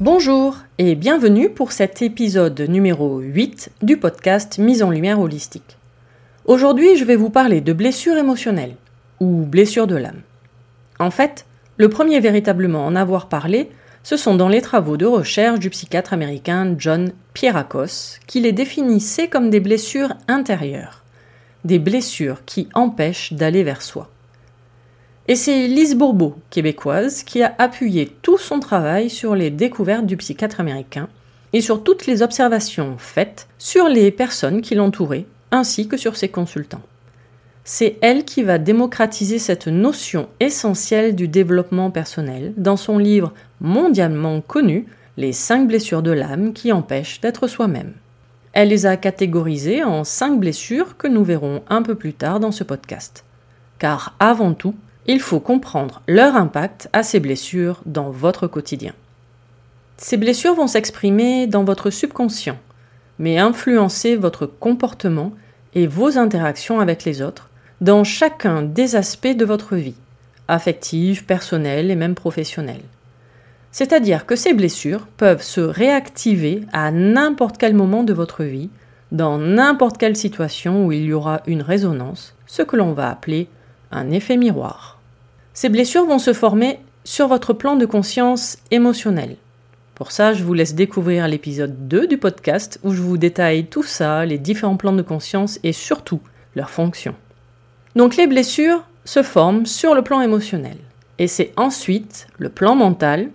Bonjour 0.00 0.56
et 0.78 0.94
bienvenue 0.94 1.50
pour 1.50 1.72
cet 1.72 2.00
épisode 2.00 2.58
numéro 2.58 3.18
8 3.18 3.70
du 3.82 3.98
podcast 3.98 4.56
Mise 4.56 4.82
en 4.82 4.88
lumière 4.88 5.20
holistique. 5.20 5.76
Aujourd'hui, 6.46 6.96
je 6.96 7.04
vais 7.04 7.16
vous 7.16 7.28
parler 7.28 7.60
de 7.60 7.74
blessures 7.74 8.16
émotionnelles 8.16 8.76
ou 9.20 9.44
blessures 9.44 9.86
de 9.86 9.96
l'âme. 9.96 10.22
En 10.98 11.10
fait, 11.10 11.44
le 11.76 11.90
premier 11.90 12.18
véritablement 12.18 12.86
en 12.86 12.96
avoir 12.96 13.28
parlé, 13.28 13.68
ce 14.02 14.16
sont 14.16 14.36
dans 14.36 14.48
les 14.48 14.62
travaux 14.62 14.96
de 14.96 15.04
recherche 15.04 15.58
du 15.58 15.68
psychiatre 15.68 16.14
américain 16.14 16.74
John 16.78 17.12
Pierakos, 17.34 18.20
qui 18.26 18.40
les 18.40 18.52
définissait 18.52 19.28
comme 19.28 19.50
des 19.50 19.60
blessures 19.60 20.14
intérieures, 20.28 21.04
des 21.66 21.78
blessures 21.78 22.42
qui 22.46 22.70
empêchent 22.72 23.34
d'aller 23.34 23.64
vers 23.64 23.82
soi. 23.82 24.08
Et 25.30 25.36
c'est 25.36 25.68
Lise 25.68 25.94
Bourbeau, 25.94 26.34
québécoise, 26.50 27.22
qui 27.22 27.40
a 27.40 27.54
appuyé 27.58 28.12
tout 28.20 28.36
son 28.36 28.58
travail 28.58 29.08
sur 29.08 29.36
les 29.36 29.50
découvertes 29.50 30.04
du 30.04 30.16
psychiatre 30.16 30.58
américain 30.58 31.08
et 31.52 31.60
sur 31.60 31.84
toutes 31.84 32.06
les 32.06 32.22
observations 32.22 32.96
faites 32.98 33.46
sur 33.56 33.88
les 33.88 34.10
personnes 34.10 34.60
qui 34.60 34.74
l'entouraient, 34.74 35.26
ainsi 35.52 35.86
que 35.86 35.96
sur 35.96 36.16
ses 36.16 36.30
consultants. 36.30 36.82
C'est 37.62 37.96
elle 38.00 38.24
qui 38.24 38.42
va 38.42 38.58
démocratiser 38.58 39.38
cette 39.38 39.68
notion 39.68 40.28
essentielle 40.40 41.14
du 41.14 41.28
développement 41.28 41.92
personnel 41.92 42.52
dans 42.56 42.76
son 42.76 42.98
livre 42.98 43.32
mondialement 43.60 44.40
connu 44.40 44.86
Les 45.16 45.32
cinq 45.32 45.68
blessures 45.68 46.02
de 46.02 46.10
l'âme 46.10 46.52
qui 46.52 46.72
empêchent 46.72 47.20
d'être 47.20 47.46
soi-même. 47.46 47.92
Elle 48.52 48.70
les 48.70 48.84
a 48.84 48.96
catégorisées 48.96 49.84
en 49.84 50.02
cinq 50.02 50.40
blessures 50.40 50.96
que 50.96 51.06
nous 51.06 51.22
verrons 51.22 51.62
un 51.68 51.82
peu 51.82 51.94
plus 51.94 52.14
tard 52.14 52.40
dans 52.40 52.50
ce 52.50 52.64
podcast. 52.64 53.24
Car 53.78 54.16
avant 54.18 54.54
tout, 54.54 54.74
il 55.06 55.20
faut 55.20 55.40
comprendre 55.40 56.02
leur 56.06 56.36
impact 56.36 56.88
à 56.92 57.02
ces 57.02 57.20
blessures 57.20 57.80
dans 57.86 58.10
votre 58.10 58.46
quotidien. 58.46 58.92
Ces 59.96 60.16
blessures 60.16 60.54
vont 60.54 60.66
s'exprimer 60.66 61.46
dans 61.46 61.64
votre 61.64 61.90
subconscient, 61.90 62.58
mais 63.18 63.38
influencer 63.38 64.16
votre 64.16 64.46
comportement 64.46 65.32
et 65.74 65.86
vos 65.86 66.18
interactions 66.18 66.80
avec 66.80 67.04
les 67.04 67.22
autres 67.22 67.48
dans 67.80 68.04
chacun 68.04 68.62
des 68.62 68.96
aspects 68.96 69.36
de 69.36 69.44
votre 69.44 69.76
vie, 69.76 69.94
affective, 70.48 71.24
personnelle 71.24 71.90
et 71.90 71.96
même 71.96 72.14
professionnelle. 72.14 72.82
C'est-à-dire 73.72 74.26
que 74.26 74.36
ces 74.36 74.52
blessures 74.52 75.06
peuvent 75.16 75.42
se 75.42 75.60
réactiver 75.60 76.62
à 76.72 76.90
n'importe 76.90 77.56
quel 77.56 77.74
moment 77.74 78.02
de 78.02 78.12
votre 78.12 78.44
vie, 78.44 78.70
dans 79.12 79.38
n'importe 79.38 79.98
quelle 79.98 80.16
situation 80.16 80.86
où 80.86 80.92
il 80.92 81.04
y 81.04 81.12
aura 81.12 81.40
une 81.46 81.62
résonance, 81.62 82.34
ce 82.46 82.62
que 82.62 82.76
l'on 82.76 82.92
va 82.92 83.10
appeler 83.10 83.48
un 83.90 84.10
effet 84.10 84.36
miroir. 84.36 84.98
Ces 85.52 85.68
blessures 85.68 86.06
vont 86.06 86.18
se 86.18 86.32
former 86.32 86.78
sur 87.04 87.28
votre 87.28 87.52
plan 87.52 87.76
de 87.76 87.86
conscience 87.86 88.58
émotionnel. 88.70 89.36
Pour 89.94 90.12
ça, 90.12 90.32
je 90.32 90.44
vous 90.44 90.54
laisse 90.54 90.74
découvrir 90.74 91.28
l'épisode 91.28 91.88
2 91.88 92.06
du 92.06 92.16
podcast 92.16 92.80
où 92.82 92.92
je 92.92 93.02
vous 93.02 93.18
détaille 93.18 93.66
tout 93.66 93.82
ça, 93.82 94.24
les 94.24 94.38
différents 94.38 94.76
plans 94.76 94.92
de 94.92 95.02
conscience 95.02 95.58
et 95.62 95.72
surtout 95.72 96.20
leurs 96.56 96.70
fonctions. 96.70 97.14
Donc 97.96 98.16
les 98.16 98.26
blessures 98.26 98.82
se 99.04 99.22
forment 99.22 99.66
sur 99.66 99.94
le 99.94 100.02
plan 100.02 100.20
émotionnel. 100.20 100.78
Et 101.18 101.26
c'est 101.26 101.52
ensuite 101.56 102.28
le 102.38 102.48
plan 102.48 102.74
mental. 102.76 103.28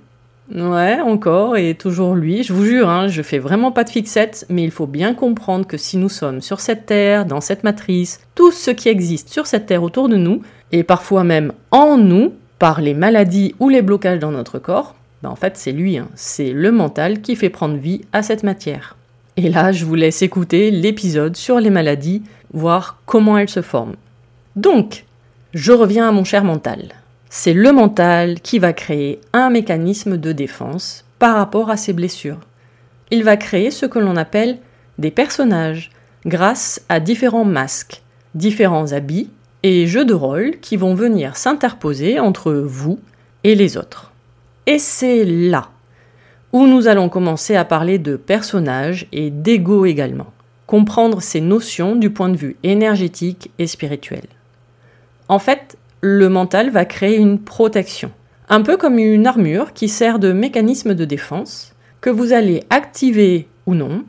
Ouais, 0.53 0.99
encore 1.01 1.57
et 1.57 1.73
toujours 1.73 2.13
lui. 2.13 2.43
Je 2.43 2.53
vous 2.53 2.65
jure, 2.65 2.89
hein, 2.89 3.07
je 3.07 3.21
fais 3.21 3.39
vraiment 3.39 3.71
pas 3.71 3.83
de 3.83 3.89
fixette, 3.89 4.45
mais 4.49 4.63
il 4.63 4.71
faut 4.71 4.85
bien 4.85 5.15
comprendre 5.15 5.65
que 5.65 5.77
si 5.77 5.97
nous 5.97 6.09
sommes 6.09 6.41
sur 6.41 6.59
cette 6.59 6.85
terre, 6.85 7.25
dans 7.25 7.41
cette 7.41 7.63
matrice, 7.63 8.19
tout 8.35 8.51
ce 8.51 8.69
qui 8.69 8.89
existe 8.89 9.29
sur 9.29 9.47
cette 9.47 9.65
terre 9.65 9.81
autour 9.81 10.07
de 10.07 10.17
nous, 10.17 10.41
et 10.71 10.83
parfois 10.83 11.23
même 11.23 11.51
en 11.71 11.97
nous, 11.97 12.33
par 12.59 12.79
les 12.79 12.93
maladies 12.93 13.55
ou 13.59 13.69
les 13.69 13.81
blocages 13.81 14.19
dans 14.19 14.31
notre 14.31 14.59
corps, 14.59 14.95
ben 15.23 15.29
en 15.29 15.35
fait 15.35 15.57
c'est 15.57 15.71
lui, 15.71 15.97
hein. 15.97 16.07
c'est 16.15 16.51
le 16.51 16.71
mental 16.71 17.21
qui 17.21 17.35
fait 17.35 17.49
prendre 17.49 17.77
vie 17.77 18.01
à 18.13 18.21
cette 18.21 18.43
matière. 18.43 18.95
Et 19.37 19.49
là, 19.49 19.71
je 19.71 19.83
vous 19.83 19.95
laisse 19.95 20.21
écouter 20.21 20.71
l'épisode 20.71 21.35
sur 21.35 21.59
les 21.59 21.69
maladies, 21.69 22.21
voir 22.53 22.99
comment 23.05 23.37
elles 23.37 23.49
se 23.49 23.61
forment. 23.61 23.95
Donc, 24.55 25.05
je 25.53 25.73
reviens 25.73 26.07
à 26.07 26.11
mon 26.11 26.23
cher 26.23 26.45
mental. 26.45 26.93
C'est 27.37 27.53
le 27.53 27.73
mental 27.73 28.39
qui 28.39 28.59
va 28.59 28.71
créer 28.71 29.19
un 29.33 29.49
mécanisme 29.49 30.15
de 30.15 30.31
défense 30.31 31.03
par 31.19 31.35
rapport 31.35 31.69
à 31.69 31.75
ses 31.75 31.91
blessures. 31.91 32.39
Il 33.11 33.25
va 33.25 33.35
créer 33.35 33.71
ce 33.71 33.85
que 33.85 33.99
l'on 33.99 34.15
appelle 34.15 34.57
des 34.99 35.11
personnages 35.11 35.91
grâce 36.25 36.81
à 36.87 37.01
différents 37.01 37.43
masques, 37.43 38.03
différents 38.35 38.93
habits 38.93 39.29
et 39.63 39.85
jeux 39.85 40.05
de 40.05 40.13
rôle 40.13 40.59
qui 40.61 40.77
vont 40.77 40.95
venir 40.95 41.35
s'interposer 41.35 42.21
entre 42.21 42.53
vous 42.53 43.01
et 43.43 43.53
les 43.53 43.75
autres. 43.75 44.13
Et 44.65 44.79
c'est 44.79 45.25
là 45.25 45.71
où 46.53 46.65
nous 46.67 46.87
allons 46.87 47.09
commencer 47.09 47.57
à 47.57 47.65
parler 47.65 47.99
de 47.99 48.15
personnages 48.15 49.07
et 49.11 49.29
d'ego 49.29 49.85
également, 49.85 50.31
comprendre 50.67 51.21
ces 51.21 51.41
notions 51.41 51.97
du 51.97 52.09
point 52.09 52.29
de 52.29 52.37
vue 52.37 52.55
énergétique 52.63 53.51
et 53.59 53.67
spirituel. 53.67 54.23
En 55.27 55.37
fait, 55.37 55.77
le 56.07 56.29
mental 56.29 56.69
va 56.69 56.85
créer 56.85 57.17
une 57.17 57.39
protection, 57.39 58.11
un 58.47 58.61
peu 58.61 58.77
comme 58.77 58.99
une 58.99 59.25
armure 59.25 59.73
qui 59.73 59.89
sert 59.89 60.19
de 60.19 60.33
mécanisme 60.33 60.93
de 60.93 61.03
défense, 61.03 61.73
que 61.99 62.11
vous 62.11 62.31
allez 62.31 62.63
activer 62.69 63.47
ou 63.65 63.73
non, 63.73 64.05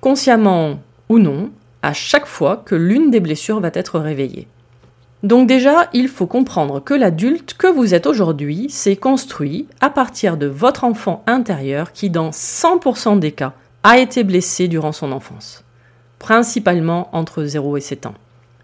consciemment 0.00 0.80
ou 1.10 1.18
non, 1.18 1.50
à 1.82 1.92
chaque 1.92 2.24
fois 2.24 2.62
que 2.64 2.74
l'une 2.74 3.10
des 3.10 3.20
blessures 3.20 3.60
va 3.60 3.70
être 3.74 4.00
réveillée. 4.00 4.48
Donc 5.22 5.46
déjà, 5.46 5.90
il 5.92 6.08
faut 6.08 6.26
comprendre 6.26 6.80
que 6.82 6.94
l'adulte 6.94 7.52
que 7.52 7.66
vous 7.66 7.92
êtes 7.92 8.06
aujourd'hui 8.06 8.70
s'est 8.70 8.96
construit 8.96 9.68
à 9.82 9.90
partir 9.90 10.38
de 10.38 10.46
votre 10.46 10.84
enfant 10.84 11.22
intérieur 11.26 11.92
qui, 11.92 12.08
dans 12.08 12.30
100% 12.30 13.18
des 13.18 13.32
cas, 13.32 13.52
a 13.82 13.98
été 13.98 14.24
blessé 14.24 14.68
durant 14.68 14.92
son 14.92 15.12
enfance, 15.12 15.64
principalement 16.18 17.10
entre 17.12 17.44
0 17.44 17.76
et 17.76 17.82
7 17.82 18.06
ans. 18.06 18.14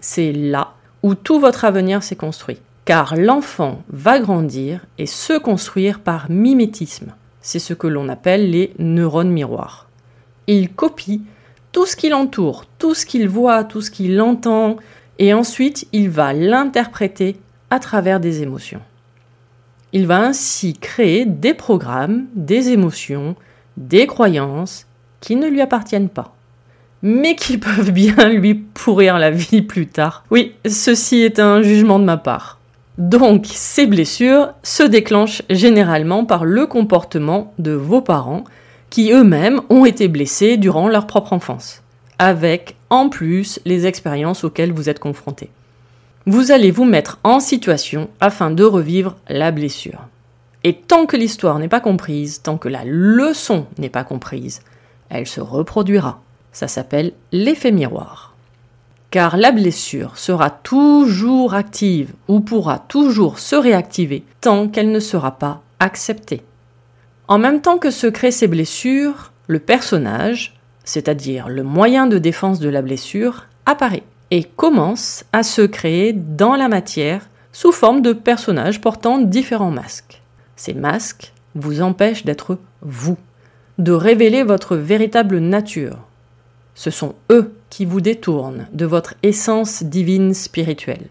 C'est 0.01 0.33
là 0.33 0.73
où 1.03 1.15
tout 1.15 1.41
votre 1.41 1.65
avenir 1.65 2.03
s'est 2.03 2.17
construit, 2.17 2.59
car 2.85 3.17
l'enfant 3.17 3.83
va 3.89 4.19
grandir 4.19 4.87
et 4.99 5.07
se 5.07 5.39
construire 5.39 6.01
par 6.01 6.31
mimétisme. 6.31 7.15
C'est 7.41 7.59
ce 7.59 7.75
que 7.75 7.87
l'on 7.87 8.09
appelle 8.09 8.51
les 8.51 8.73
neurones 8.79 9.31
miroirs. 9.31 9.89
Il 10.47 10.73
copie 10.73 11.23
tout 11.73 11.87
ce 11.87 11.97
qui 11.97 12.09
l'entoure, 12.09 12.67
tout 12.79 12.95
ce 12.95 13.07
qu'il 13.07 13.29
voit, 13.29 13.65
tout 13.65 13.81
ce 13.81 13.91
qu'il 13.91 14.21
entend, 14.21 14.77
et 15.19 15.35
ensuite 15.35 15.89
il 15.93 16.11
va 16.11 16.33
l'interpréter 16.33 17.37
à 17.71 17.79
travers 17.79 18.21
des 18.21 18.43
émotions. 18.43 18.83
Il 19.93 20.07
va 20.07 20.21
ainsi 20.21 20.75
créer 20.75 21.27
des 21.27 21.55
programmes, 21.55 22.27
des 22.35 22.71
émotions, 22.71 23.37
des 23.77 24.07
croyances 24.07 24.87
qui 25.21 25.37
ne 25.37 25.49
lui 25.49 25.61
appartiennent 25.61 26.09
pas, 26.09 26.35
mais 27.03 27.35
qui 27.35 27.59
peuvent 27.59 27.91
bien 27.91 28.29
lui 28.29 28.55
pourrir 28.55 29.19
la 29.19 29.31
vie 29.31 29.63
plus 29.63 29.87
tard. 29.87 30.25
Oui, 30.31 30.55
ceci 30.67 31.23
est 31.23 31.39
un 31.39 31.63
jugement 31.63 31.99
de 31.99 32.05
ma 32.05 32.17
part. 32.17 32.59
Donc, 32.99 33.47
ces 33.47 33.87
blessures 33.87 34.53
se 34.63 34.83
déclenchent 34.83 35.43
généralement 35.51 36.25
par 36.25 36.45
le 36.45 36.67
comportement 36.67 37.53
de 37.59 37.73
vos 37.73 38.03
parents 38.03 38.45
qui 38.91 39.13
eux-mêmes 39.13 39.63
ont 39.71 39.87
été 39.87 40.09
blessés 40.09 40.59
durant 40.59 40.89
leur 40.89 41.07
propre 41.07 41.33
enfance, 41.33 41.83
avec 42.19 42.77
en 42.91 43.09
plus 43.09 43.59
les 43.65 43.87
expériences 43.87 44.45
auxquelles 44.45 44.73
vous 44.73 44.91
êtes 44.91 44.99
confrontés. 44.99 45.49
Vous 46.27 46.53
allez 46.53 46.71
vous 46.71 46.85
mettre 46.85 47.19
en 47.25 47.41
situation 47.41 48.11
afin 48.21 48.51
de 48.51 48.63
revivre 48.63 49.17
la 49.29 49.51
blessure. 49.51 50.07
Et 50.63 50.75
tant 50.75 51.07
que 51.07 51.17
l'histoire 51.17 51.59
n'est 51.59 51.69
pas 51.69 51.81
comprise, 51.81 52.43
tant 52.43 52.59
que 52.59 52.69
la 52.69 52.85
leçon 52.85 53.67
n'est 53.79 53.89
pas 53.89 54.05
comprise, 54.05 54.61
elle 55.09 55.27
se 55.27 55.41
reproduira. 55.41 56.21
Ça 56.53 56.69
s'appelle 56.69 57.13
l'effet 57.33 57.73
miroir. 57.73 58.35
Car 59.11 59.37
la 59.37 59.53
blessure 59.53 60.17
sera 60.17 60.51
toujours 60.51 61.55
active 61.55 62.13
ou 62.29 62.41
pourra 62.41 62.79
toujours 62.79 63.39
se 63.39 63.57
réactiver 63.57 64.25
tant 64.41 64.69
qu'elle 64.69 64.91
ne 64.91 65.01
sera 65.01 65.33
pas 65.33 65.63
acceptée. 65.81 66.43
En 67.29 67.39
même 67.39 67.61
temps 67.61 67.79
que 67.79 67.91
se 67.91 68.07
créent 68.07 68.31
ces 68.31 68.49
blessures, 68.49 69.33
le 69.47 69.59
personnage, 69.59 70.55
c'est-à-dire 70.85 71.49
le 71.49 71.63
moyen 71.63 72.07
de 72.07 72.19
défense 72.19 72.59
de 72.59 72.69
la 72.69 72.83
blessure, 72.83 73.47
apparaît 73.67 74.05
et 74.31 74.45
commence 74.45 75.25
à 75.33 75.43
se 75.43 75.63
créer 75.63 76.13
dans 76.13 76.57
la 76.57 76.69
matière 76.69 77.29
sous 77.53 77.73
forme 77.73 78.01
de 78.01 78.13
personnages 78.13 78.81
portant 78.81 79.19
différents 79.19 79.71
masques. 79.71 80.23
Ces 80.57 80.75
masques 80.75 81.33
vous 81.55 81.83
empêchent 81.83 82.25
d'être 82.25 82.59
vous, 82.81 83.19
de 83.79 83.93
révéler 83.93 84.43
votre 84.43 84.77
véritable 84.77 85.39
nature. 85.39 85.99
Ce 86.75 86.91
sont 86.91 87.15
eux 87.31 87.53
qui 87.71 87.85
vous 87.85 88.01
détournent 88.01 88.67
de 88.73 88.87
votre 88.87 89.15
essence 89.23 89.83
divine 89.83 90.35
spirituelle. 90.35 91.09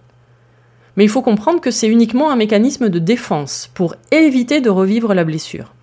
Mais 0.96 1.04
il 1.04 1.10
faut 1.10 1.22
comprendre 1.22 1.62
que 1.62 1.72
c'est 1.72 1.88
uniquement 1.88 2.32
un 2.32 2.36
mécanisme 2.36 2.90
de 2.90 3.00
défense 3.00 3.70
pour 3.74 3.96
éviter 4.12 4.62
de 4.62 4.70
revivre 4.70 5.14
la 5.14 5.24
blessure. 5.24 5.74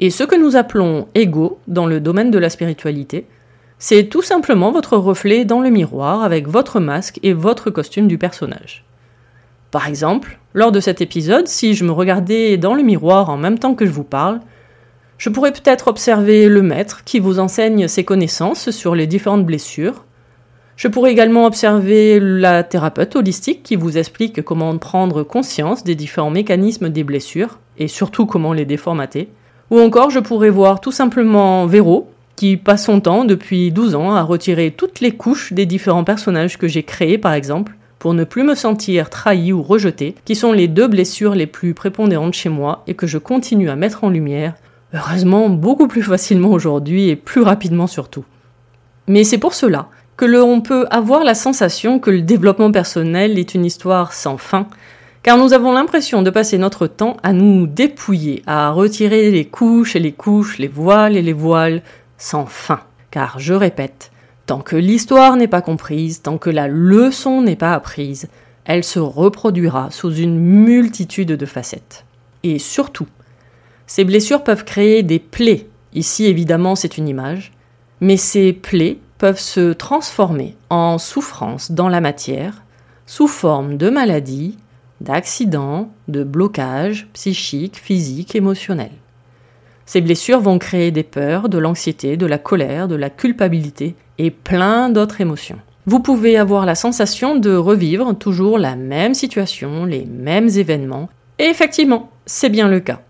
Et 0.00 0.10
ce 0.10 0.24
que 0.24 0.36
nous 0.36 0.56
appelons 0.56 1.08
ego 1.14 1.58
dans 1.68 1.86
le 1.86 2.00
domaine 2.00 2.30
de 2.30 2.38
la 2.38 2.50
spiritualité, 2.50 3.26
c'est 3.78 4.04
tout 4.04 4.22
simplement 4.22 4.70
votre 4.70 4.96
reflet 4.96 5.44
dans 5.44 5.60
le 5.60 5.70
miroir 5.70 6.22
avec 6.22 6.46
votre 6.48 6.80
masque 6.80 7.18
et 7.22 7.32
votre 7.32 7.70
costume 7.70 8.08
du 8.08 8.18
personnage. 8.18 8.84
Par 9.72 9.88
exemple, 9.88 10.38
lors 10.54 10.70
de 10.70 10.80
cet 10.80 11.00
épisode, 11.00 11.48
si 11.48 11.74
je 11.74 11.84
me 11.84 11.92
regardais 11.92 12.58
dans 12.58 12.74
le 12.74 12.82
miroir 12.82 13.30
en 13.30 13.36
même 13.36 13.58
temps 13.58 13.74
que 13.74 13.86
je 13.86 13.90
vous 13.90 14.04
parle, 14.04 14.40
je 15.22 15.28
pourrais 15.28 15.52
peut-être 15.52 15.86
observer 15.86 16.48
le 16.48 16.62
maître 16.62 17.04
qui 17.04 17.20
vous 17.20 17.38
enseigne 17.38 17.86
ses 17.86 18.02
connaissances 18.02 18.72
sur 18.72 18.96
les 18.96 19.06
différentes 19.06 19.46
blessures. 19.46 20.04
Je 20.74 20.88
pourrais 20.88 21.12
également 21.12 21.46
observer 21.46 22.18
la 22.18 22.64
thérapeute 22.64 23.14
holistique 23.14 23.62
qui 23.62 23.76
vous 23.76 23.98
explique 23.98 24.42
comment 24.42 24.76
prendre 24.78 25.22
conscience 25.22 25.84
des 25.84 25.94
différents 25.94 26.32
mécanismes 26.32 26.88
des 26.88 27.04
blessures 27.04 27.60
et 27.78 27.86
surtout 27.86 28.26
comment 28.26 28.52
les 28.52 28.64
déformater. 28.64 29.28
Ou 29.70 29.78
encore, 29.78 30.10
je 30.10 30.18
pourrais 30.18 30.50
voir 30.50 30.80
tout 30.80 30.90
simplement 30.90 31.66
Véro, 31.66 32.10
qui 32.34 32.56
passe 32.56 32.86
son 32.86 33.00
temps 33.00 33.24
depuis 33.24 33.70
12 33.70 33.94
ans 33.94 34.16
à 34.16 34.22
retirer 34.22 34.72
toutes 34.72 34.98
les 34.98 35.12
couches 35.12 35.52
des 35.52 35.66
différents 35.66 36.02
personnages 36.02 36.58
que 36.58 36.66
j'ai 36.66 36.82
créés, 36.82 37.16
par 37.16 37.34
exemple, 37.34 37.76
pour 38.00 38.14
ne 38.14 38.24
plus 38.24 38.42
me 38.42 38.56
sentir 38.56 39.08
trahi 39.08 39.52
ou 39.52 39.62
rejeté, 39.62 40.16
qui 40.24 40.34
sont 40.34 40.50
les 40.50 40.66
deux 40.66 40.88
blessures 40.88 41.36
les 41.36 41.46
plus 41.46 41.74
prépondérantes 41.74 42.34
chez 42.34 42.48
moi 42.48 42.82
et 42.88 42.94
que 42.94 43.06
je 43.06 43.18
continue 43.18 43.70
à 43.70 43.76
mettre 43.76 44.02
en 44.02 44.08
lumière, 44.08 44.54
heureusement 44.94 45.48
beaucoup 45.48 45.88
plus 45.88 46.02
facilement 46.02 46.50
aujourd'hui 46.50 47.08
et 47.08 47.16
plus 47.16 47.42
rapidement 47.42 47.86
surtout. 47.86 48.24
Mais 49.08 49.24
c'est 49.24 49.38
pour 49.38 49.54
cela 49.54 49.88
que 50.16 50.24
l'on 50.24 50.60
peut 50.60 50.86
avoir 50.90 51.24
la 51.24 51.34
sensation 51.34 51.98
que 51.98 52.10
le 52.10 52.22
développement 52.22 52.70
personnel 52.70 53.38
est 53.38 53.54
une 53.54 53.64
histoire 53.64 54.12
sans 54.12 54.36
fin, 54.36 54.68
car 55.22 55.38
nous 55.38 55.52
avons 55.52 55.72
l'impression 55.72 56.22
de 56.22 56.30
passer 56.30 56.58
notre 56.58 56.86
temps 56.86 57.16
à 57.22 57.32
nous 57.32 57.66
dépouiller, 57.66 58.42
à 58.46 58.70
retirer 58.70 59.30
les 59.30 59.44
couches 59.44 59.96
et 59.96 60.00
les 60.00 60.12
couches, 60.12 60.58
les 60.58 60.68
voiles 60.68 61.16
et 61.16 61.22
les 61.22 61.32
voiles, 61.32 61.82
sans 62.18 62.46
fin. 62.46 62.80
Car 63.10 63.38
je 63.38 63.54
répète, 63.54 64.10
tant 64.46 64.60
que 64.60 64.76
l'histoire 64.76 65.36
n'est 65.36 65.48
pas 65.48 65.62
comprise, 65.62 66.22
tant 66.22 66.38
que 66.38 66.50
la 66.50 66.68
leçon 66.68 67.42
n'est 67.42 67.56
pas 67.56 67.74
apprise, 67.74 68.28
elle 68.64 68.84
se 68.84 68.98
reproduira 68.98 69.90
sous 69.90 70.14
une 70.14 70.38
multitude 70.38 71.32
de 71.32 71.46
facettes. 71.46 72.04
Et 72.42 72.58
surtout, 72.58 73.06
ces 73.94 74.04
blessures 74.04 74.42
peuvent 74.42 74.64
créer 74.64 75.02
des 75.02 75.18
plaies. 75.18 75.66
Ici, 75.92 76.24
évidemment, 76.24 76.76
c'est 76.76 76.96
une 76.96 77.08
image. 77.08 77.52
Mais 78.00 78.16
ces 78.16 78.54
plaies 78.54 78.96
peuvent 79.18 79.38
se 79.38 79.74
transformer 79.74 80.56
en 80.70 80.96
souffrance 80.96 81.72
dans 81.72 81.90
la 81.90 82.00
matière, 82.00 82.62
sous 83.04 83.28
forme 83.28 83.76
de 83.76 83.90
maladies, 83.90 84.56
d'accidents, 85.02 85.90
de 86.08 86.24
blocages 86.24 87.06
psychiques, 87.12 87.76
physiques, 87.76 88.34
émotionnels. 88.34 88.96
Ces 89.84 90.00
blessures 90.00 90.40
vont 90.40 90.58
créer 90.58 90.90
des 90.90 91.02
peurs, 91.02 91.50
de 91.50 91.58
l'anxiété, 91.58 92.16
de 92.16 92.24
la 92.24 92.38
colère, 92.38 92.88
de 92.88 92.96
la 92.96 93.10
culpabilité 93.10 93.94
et 94.16 94.30
plein 94.30 94.88
d'autres 94.88 95.20
émotions. 95.20 95.58
Vous 95.84 96.00
pouvez 96.00 96.38
avoir 96.38 96.64
la 96.64 96.76
sensation 96.76 97.36
de 97.36 97.54
revivre 97.54 98.16
toujours 98.16 98.58
la 98.58 98.74
même 98.74 99.12
situation, 99.12 99.84
les 99.84 100.06
mêmes 100.06 100.48
événements, 100.48 101.10
et 101.38 101.44
effectivement, 101.44 102.10
c'est 102.24 102.48
bien 102.48 102.68
le 102.68 102.80
cas. 102.80 103.02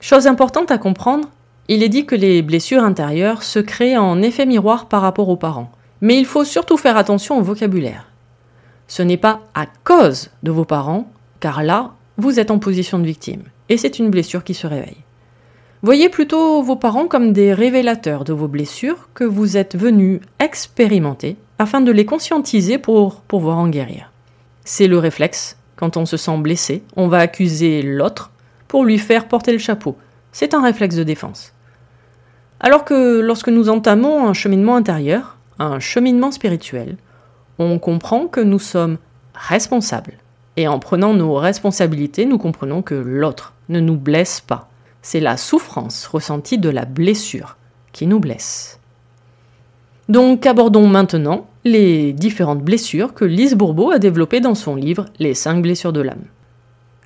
Chose 0.00 0.26
importante 0.26 0.70
à 0.70 0.78
comprendre, 0.78 1.28
il 1.68 1.82
est 1.82 1.88
dit 1.88 2.06
que 2.06 2.14
les 2.14 2.42
blessures 2.42 2.82
intérieures 2.82 3.42
se 3.42 3.58
créent 3.58 3.98
en 3.98 4.22
effet 4.22 4.46
miroir 4.46 4.86
par 4.86 5.02
rapport 5.02 5.28
aux 5.28 5.36
parents. 5.36 5.70
Mais 6.00 6.18
il 6.18 6.24
faut 6.24 6.44
surtout 6.44 6.76
faire 6.76 6.96
attention 6.96 7.38
au 7.38 7.42
vocabulaire. 7.42 8.06
Ce 8.86 9.02
n'est 9.02 9.16
pas 9.16 9.40
à 9.54 9.66
cause 9.84 10.30
de 10.42 10.50
vos 10.50 10.64
parents 10.64 11.10
car 11.40 11.62
là, 11.62 11.92
vous 12.16 12.40
êtes 12.40 12.50
en 12.50 12.58
position 12.58 12.98
de 12.98 13.04
victime, 13.04 13.42
et 13.68 13.76
c'est 13.76 13.98
une 13.98 14.10
blessure 14.10 14.42
qui 14.42 14.54
se 14.54 14.66
réveille. 14.66 15.04
Voyez 15.82 16.08
plutôt 16.08 16.62
vos 16.62 16.74
parents 16.74 17.06
comme 17.06 17.32
des 17.32 17.52
révélateurs 17.52 18.24
de 18.24 18.32
vos 18.32 18.48
blessures 18.48 19.08
que 19.14 19.22
vous 19.22 19.56
êtes 19.56 19.76
venus 19.76 20.20
expérimenter 20.40 21.36
afin 21.60 21.80
de 21.80 21.92
les 21.92 22.04
conscientiser 22.04 22.78
pour 22.78 23.20
pouvoir 23.20 23.58
en 23.58 23.68
guérir. 23.68 24.10
C'est 24.64 24.88
le 24.88 24.98
réflexe. 24.98 25.56
Quand 25.76 25.96
on 25.96 26.06
se 26.06 26.16
sent 26.16 26.36
blessé, 26.38 26.82
on 26.96 27.06
va 27.06 27.18
accuser 27.18 27.82
l'autre 27.82 28.32
pour 28.68 28.84
lui 28.84 28.98
faire 28.98 29.26
porter 29.26 29.52
le 29.52 29.58
chapeau. 29.58 29.96
C'est 30.30 30.54
un 30.54 30.62
réflexe 30.62 30.94
de 30.94 31.02
défense. 31.02 31.52
Alors 32.60 32.84
que 32.84 33.20
lorsque 33.20 33.48
nous 33.48 33.68
entamons 33.68 34.28
un 34.28 34.34
cheminement 34.34 34.76
intérieur, 34.76 35.36
un 35.58 35.80
cheminement 35.80 36.30
spirituel, 36.30 36.96
on 37.58 37.78
comprend 37.78 38.26
que 38.26 38.40
nous 38.40 38.58
sommes 38.58 38.98
responsables 39.34 40.18
et 40.58 40.66
en 40.66 40.80
prenant 40.80 41.14
nos 41.14 41.34
responsabilités, 41.34 42.26
nous 42.26 42.36
comprenons 42.36 42.82
que 42.82 42.96
l'autre 42.96 43.54
ne 43.68 43.78
nous 43.78 43.96
blesse 43.96 44.40
pas. 44.40 44.68
C'est 45.02 45.20
la 45.20 45.36
souffrance 45.36 46.04
ressentie 46.06 46.58
de 46.58 46.68
la 46.68 46.84
blessure 46.84 47.56
qui 47.92 48.08
nous 48.08 48.18
blesse. 48.18 48.80
Donc 50.08 50.46
abordons 50.46 50.88
maintenant 50.88 51.46
les 51.64 52.12
différentes 52.12 52.62
blessures 52.62 53.14
que 53.14 53.24
Lise 53.24 53.54
Bourbeau 53.54 53.92
a 53.92 54.00
développées 54.00 54.40
dans 54.40 54.56
son 54.56 54.74
livre 54.74 55.04
Les 55.20 55.32
5 55.32 55.62
blessures 55.62 55.92
de 55.92 56.00
l'âme. 56.00 56.24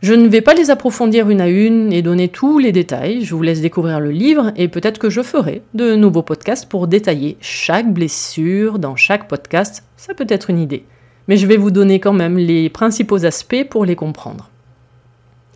Je 0.02 0.14
ne 0.14 0.28
vais 0.28 0.40
pas 0.40 0.54
les 0.54 0.70
approfondir 0.70 1.30
une 1.30 1.40
à 1.40 1.48
une 1.48 1.92
et 1.92 2.02
donner 2.02 2.28
tous 2.28 2.58
les 2.58 2.72
détails, 2.72 3.24
je 3.24 3.34
vous 3.34 3.42
laisse 3.42 3.60
découvrir 3.60 4.00
le 4.00 4.10
livre 4.10 4.52
et 4.56 4.68
peut-être 4.68 4.98
que 4.98 5.10
je 5.10 5.22
ferai 5.22 5.62
de 5.74 5.94
nouveaux 5.94 6.22
podcasts 6.22 6.68
pour 6.68 6.88
détailler 6.88 7.36
chaque 7.40 7.92
blessure 7.92 8.78
dans 8.80 8.96
chaque 8.96 9.28
podcast, 9.28 9.84
ça 9.96 10.12
peut 10.14 10.26
être 10.28 10.50
une 10.50 10.58
idée 10.58 10.84
mais 11.28 11.36
je 11.36 11.46
vais 11.46 11.56
vous 11.56 11.70
donner 11.70 12.00
quand 12.00 12.12
même 12.12 12.38
les 12.38 12.68
principaux 12.68 13.24
aspects 13.24 13.64
pour 13.68 13.84
les 13.84 13.96
comprendre. 13.96 14.50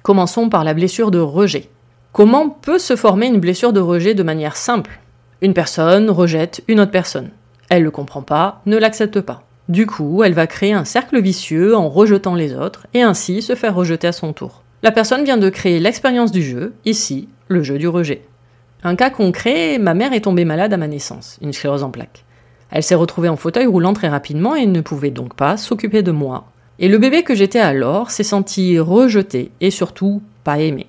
Commençons 0.03 0.49
par 0.49 0.65
la 0.65 0.75
blessure 0.75 1.11
de 1.11 1.19
rejet. 1.19 1.69
Comment 2.13 2.49
peut 2.49 2.79
se 2.79 2.97
former 2.97 3.27
une 3.27 3.41
blessure 3.41 3.73
de 3.73 3.81
rejet 3.81 4.15
de 4.15 4.23
manière 4.23 4.57
simple? 4.57 5.01
Une 5.43 5.55
personne 5.55 6.09
rejette 6.09 6.63
une 6.69 6.81
autre 6.81 6.93
personne. 6.93 7.31
Elle 7.69 7.81
ne 7.81 7.87
le 7.87 7.91
comprend 7.91 8.23
pas, 8.23 8.63
ne 8.67 8.79
l'accepte 8.79 9.21
pas. 9.21 9.46
Du 9.69 9.87
coup, 9.87 10.23
elle 10.23 10.35
va 10.35 10.47
créer 10.47 10.73
un 10.73 10.85
cercle 10.85 11.21
vicieux 11.21 11.77
en 11.77 11.89
rejetant 11.89 12.35
les 12.35 12.55
autres 12.55 12.87
et 12.95 13.03
ainsi 13.03 13.43
se 13.43 13.57
faire 13.57 13.75
rejeter 13.75 14.07
à 14.07 14.13
son 14.13 14.33
tour. 14.33 14.63
La 14.83 14.93
personne 14.93 15.25
vient 15.25 15.39
de 15.39 15.49
créer 15.49 15.81
l'expérience 15.81 16.31
du 16.31 16.43
jeu, 16.43 16.75
ici, 16.85 17.29
le 17.49 17.63
jeu 17.63 17.77
du 17.77 17.89
rejet. 17.89 18.23
Un 18.85 18.95
cas 18.95 19.11
concret, 19.11 19.79
ma 19.79 19.95
mère 19.95 20.13
est 20.13 20.21
tombée 20.21 20.45
malade 20.45 20.73
à 20.73 20.77
ma 20.77 20.87
naissance, 20.87 21.39
une 21.43 21.53
sclérose 21.53 21.83
en 21.83 21.91
plaques. 21.91 22.25
Elle 22.71 22.85
s'est 22.85 22.95
retrouvée 22.95 23.29
en 23.29 23.37
fauteuil 23.37 23.67
roulant 23.67 23.93
très 23.93 24.09
rapidement 24.09 24.55
et 24.55 24.67
ne 24.67 24.81
pouvait 24.81 25.11
donc 25.11 25.35
pas 25.35 25.57
s'occuper 25.57 26.03
de 26.03 26.13
moi. 26.13 26.45
Et 26.79 26.89
le 26.89 26.99
bébé 26.99 27.23
que 27.23 27.35
j'étais 27.35 27.59
alors 27.59 28.11
s'est 28.11 28.23
senti 28.23 28.79
rejeté 28.79 29.51
et 29.61 29.71
surtout 29.71 30.23
pas 30.45 30.59
aimé. 30.59 30.87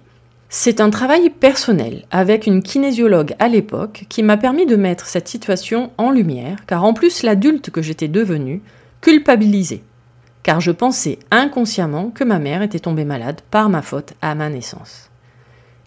C'est 0.50 0.80
un 0.80 0.90
travail 0.90 1.30
personnel 1.30 2.06
avec 2.10 2.48
une 2.48 2.64
kinésiologue 2.64 3.36
à 3.38 3.50
l'époque 3.50 4.06
qui 4.08 4.24
m'a 4.24 4.38
permis 4.38 4.66
de 4.66 4.78
mettre 4.78 5.06
cette 5.06 5.28
situation 5.28 5.92
en 5.98 6.10
lumière, 6.10 6.60
car 6.68 6.86
en 6.86 6.94
plus 6.94 7.24
l'adulte 7.24 7.70
que 7.70 7.82
j'étais 7.82 8.08
devenu 8.08 8.62
culpabilisait, 9.02 9.84
car 10.44 10.62
je 10.62 10.72
pensais 10.72 11.20
inconsciemment 11.32 12.12
que 12.12 12.24
ma 12.24 12.40
mère 12.40 12.62
était 12.62 12.80
tombée 12.80 13.04
malade 13.04 13.42
par 13.52 13.68
ma 13.68 13.82
faute 13.82 14.14
à 14.22 14.36
ma 14.36 14.50
naissance. 14.50 15.12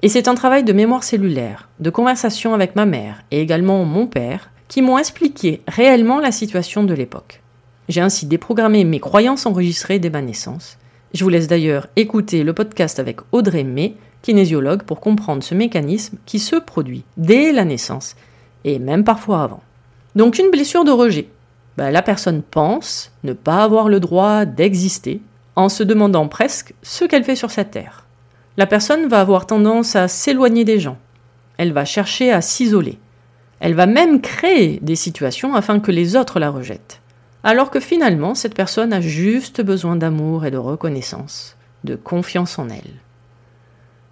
Et 0.02 0.10
c'est 0.10 0.28
un 0.28 0.34
travail 0.34 0.62
de 0.62 0.74
mémoire 0.74 1.04
cellulaire, 1.04 1.70
de 1.80 1.88
conversation 1.88 2.52
avec 2.52 2.76
ma 2.76 2.84
mère 2.84 3.22
et 3.30 3.40
également 3.40 3.82
mon 3.86 4.06
père, 4.06 4.50
qui 4.68 4.82
m'ont 4.82 4.98
expliqué 4.98 5.62
réellement 5.68 6.20
la 6.20 6.32
situation 6.32 6.84
de 6.84 6.94
l'époque. 6.94 7.40
J'ai 7.88 8.02
ainsi 8.02 8.26
déprogrammé 8.26 8.84
mes 8.84 9.00
croyances 9.00 9.46
enregistrées 9.46 9.98
dès 9.98 10.10
ma 10.10 10.20
naissance. 10.20 10.76
Je 11.14 11.24
vous 11.24 11.30
laisse 11.30 11.48
d'ailleurs 11.48 11.88
écouter 11.96 12.44
le 12.44 12.52
podcast 12.52 12.98
avec 12.98 13.20
Audrey 13.32 13.64
May, 13.64 13.96
kinésiologue, 14.22 14.82
pour 14.82 15.00
comprendre 15.00 15.42
ce 15.42 15.54
mécanisme 15.54 16.18
qui 16.26 16.38
se 16.38 16.56
produit 16.56 17.04
dès 17.16 17.52
la 17.52 17.64
naissance 17.64 18.16
et 18.64 18.78
même 18.78 19.04
parfois 19.04 19.42
avant. 19.42 19.62
Donc 20.14 20.38
une 20.38 20.50
blessure 20.50 20.84
de 20.84 20.90
rejet. 20.90 21.28
Ben, 21.76 21.90
la 21.90 22.02
personne 22.02 22.42
pense 22.42 23.12
ne 23.24 23.32
pas 23.32 23.62
avoir 23.62 23.88
le 23.88 24.00
droit 24.00 24.44
d'exister 24.44 25.22
en 25.56 25.68
se 25.68 25.82
demandant 25.82 26.28
presque 26.28 26.74
ce 26.82 27.04
qu'elle 27.04 27.24
fait 27.24 27.36
sur 27.36 27.50
cette 27.50 27.70
terre. 27.70 28.06
La 28.56 28.66
personne 28.66 29.08
va 29.08 29.20
avoir 29.20 29.46
tendance 29.46 29.96
à 29.96 30.08
s'éloigner 30.08 30.64
des 30.64 30.80
gens. 30.80 30.98
Elle 31.56 31.72
va 31.72 31.84
chercher 31.84 32.32
à 32.32 32.40
s'isoler. 32.40 32.98
Elle 33.60 33.74
va 33.74 33.86
même 33.86 34.20
créer 34.20 34.78
des 34.82 34.96
situations 34.96 35.54
afin 35.54 35.80
que 35.80 35.92
les 35.92 36.16
autres 36.16 36.40
la 36.40 36.50
rejettent. 36.50 37.00
Alors 37.42 37.70
que 37.70 37.80
finalement, 37.80 38.34
cette 38.34 38.54
personne 38.54 38.92
a 38.92 39.00
juste 39.00 39.62
besoin 39.62 39.96
d'amour 39.96 40.44
et 40.44 40.50
de 40.50 40.56
reconnaissance, 40.56 41.56
de 41.84 41.94
confiance 41.94 42.58
en 42.58 42.68
elle. 42.68 43.00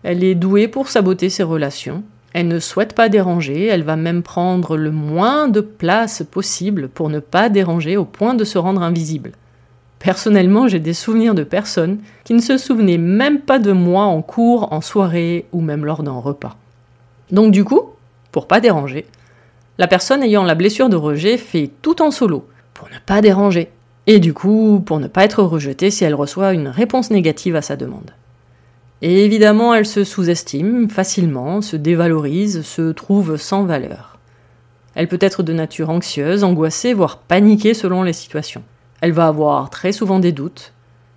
Elle 0.02 0.22
est 0.22 0.34
douée 0.34 0.68
pour 0.68 0.88
saboter 0.88 1.28
ses 1.28 1.42
relations, 1.42 2.04
elle 2.34 2.48
ne 2.48 2.60
souhaite 2.60 2.94
pas 2.94 3.08
déranger, 3.08 3.66
elle 3.66 3.82
va 3.82 3.96
même 3.96 4.22
prendre 4.22 4.76
le 4.76 4.90
moins 4.90 5.48
de 5.48 5.60
place 5.60 6.22
possible 6.30 6.88
pour 6.88 7.08
ne 7.08 7.20
pas 7.20 7.48
déranger 7.48 7.96
au 7.96 8.04
point 8.04 8.34
de 8.34 8.44
se 8.44 8.58
rendre 8.58 8.82
invisible. 8.82 9.32
Personnellement, 9.98 10.68
j'ai 10.68 10.78
des 10.78 10.92
souvenirs 10.92 11.34
de 11.34 11.42
personnes 11.42 11.98
qui 12.24 12.34
ne 12.34 12.40
se 12.40 12.58
souvenaient 12.58 12.98
même 12.98 13.40
pas 13.40 13.58
de 13.58 13.72
moi 13.72 14.04
en 14.04 14.22
cours, 14.22 14.72
en 14.72 14.80
soirée 14.80 15.46
ou 15.52 15.60
même 15.60 15.84
lors 15.84 16.02
d'un 16.02 16.12
repas. 16.12 16.56
Donc 17.32 17.50
du 17.50 17.64
coup, 17.64 17.82
pour 18.30 18.46
pas 18.46 18.60
déranger, 18.60 19.06
la 19.78 19.88
personne 19.88 20.22
ayant 20.22 20.44
la 20.44 20.54
blessure 20.54 20.88
de 20.88 20.96
rejet 20.96 21.38
fait 21.38 21.70
tout 21.82 22.02
en 22.02 22.10
solo, 22.10 22.46
pour 22.74 22.88
ne 22.88 22.98
pas 23.04 23.20
déranger, 23.20 23.70
et 24.06 24.20
du 24.20 24.34
coup 24.34 24.82
pour 24.84 25.00
ne 25.00 25.08
pas 25.08 25.24
être 25.24 25.42
rejetée 25.42 25.90
si 25.90 26.04
elle 26.04 26.14
reçoit 26.14 26.52
une 26.52 26.68
réponse 26.68 27.10
négative 27.10 27.56
à 27.56 27.62
sa 27.62 27.76
demande. 27.76 28.12
Évidemment, 29.00 29.74
elle 29.74 29.86
se 29.86 30.02
sous-estime 30.02 30.90
facilement, 30.90 31.62
se 31.62 31.76
dévalorise, 31.76 32.62
se 32.62 32.90
trouve 32.90 33.36
sans 33.36 33.64
valeur. 33.64 34.18
Elle 34.96 35.06
peut 35.06 35.18
être 35.20 35.44
de 35.44 35.52
nature 35.52 35.90
anxieuse, 35.90 36.42
angoissée, 36.42 36.94
voire 36.94 37.18
paniquée 37.18 37.74
selon 37.74 38.02
les 38.02 38.12
situations. 38.12 38.64
Elle 39.00 39.12
va 39.12 39.28
avoir 39.28 39.70
très 39.70 39.92
souvent 39.92 40.18
des 40.18 40.32
doutes. 40.32 40.72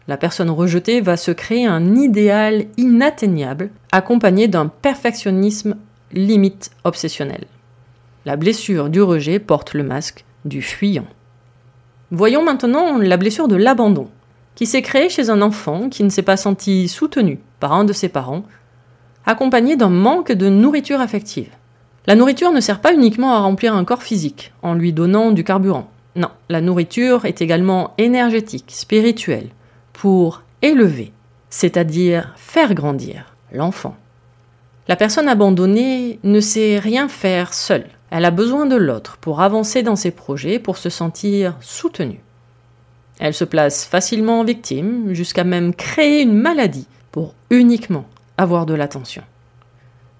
La 0.07 0.17
personne 0.17 0.51
rejetée 0.51 1.01
va 1.01 1.17
se 1.17 1.31
créer 1.31 1.65
un 1.65 1.95
idéal 1.95 2.65
inatteignable, 2.77 3.71
accompagné 3.91 4.47
d'un 4.47 4.67
perfectionnisme 4.67 5.75
limite 6.11 6.69
obsessionnel. 6.83 7.45
La 8.25 8.35
blessure 8.35 8.89
du 8.89 9.01
rejet 9.01 9.39
porte 9.39 9.73
le 9.73 9.83
masque 9.83 10.23
du 10.45 10.61
fuyant. 10.61 11.07
Voyons 12.11 12.43
maintenant 12.43 12.99
la 12.99 13.17
blessure 13.17 13.47
de 13.47 13.55
l'abandon, 13.55 14.09
qui 14.53 14.67
s'est 14.67 14.83
créée 14.83 15.09
chez 15.09 15.31
un 15.31 15.41
enfant 15.41 15.89
qui 15.89 16.03
ne 16.03 16.09
s'est 16.09 16.21
pas 16.21 16.37
senti 16.37 16.87
soutenu 16.87 17.39
par 17.61 17.71
un 17.71 17.85
de 17.85 17.93
ses 17.93 18.09
parents, 18.09 18.43
accompagné 19.25 19.77
d'un 19.77 19.89
manque 19.89 20.33
de 20.33 20.49
nourriture 20.49 20.99
affective. 20.99 21.49
La 22.07 22.15
nourriture 22.15 22.51
ne 22.51 22.59
sert 22.59 22.81
pas 22.81 22.93
uniquement 22.93 23.33
à 23.33 23.39
remplir 23.39 23.75
un 23.75 23.85
corps 23.85 24.03
physique, 24.03 24.51
en 24.63 24.73
lui 24.73 24.91
donnant 24.91 25.31
du 25.31 25.45
carburant. 25.45 25.89
Non, 26.15 26.29
la 26.49 26.59
nourriture 26.59 27.23
est 27.25 27.41
également 27.41 27.93
énergétique, 27.97 28.71
spirituelle, 28.71 29.49
pour 29.93 30.41
élever, 30.61 31.13
c'est-à-dire 31.49 32.33
faire 32.35 32.73
grandir 32.73 33.35
l'enfant. 33.53 33.95
La 34.87 34.95
personne 34.95 35.29
abandonnée 35.29 36.19
ne 36.23 36.39
sait 36.39 36.79
rien 36.79 37.07
faire 37.07 37.53
seule. 37.53 37.85
Elle 38.09 38.25
a 38.25 38.31
besoin 38.31 38.65
de 38.65 38.75
l'autre 38.75 39.17
pour 39.21 39.41
avancer 39.41 39.83
dans 39.83 39.95
ses 39.95 40.11
projets, 40.11 40.57
pour 40.57 40.77
se 40.77 40.89
sentir 40.89 41.55
soutenue. 41.61 42.19
Elle 43.19 43.35
se 43.35 43.45
place 43.45 43.85
facilement 43.85 44.39
en 44.39 44.43
victime, 44.43 45.13
jusqu'à 45.13 45.43
même 45.43 45.75
créer 45.75 46.23
une 46.23 46.33
maladie 46.33 46.87
pour 47.11 47.35
uniquement 47.49 48.05
avoir 48.37 48.65
de 48.65 48.73
l'attention. 48.73 49.23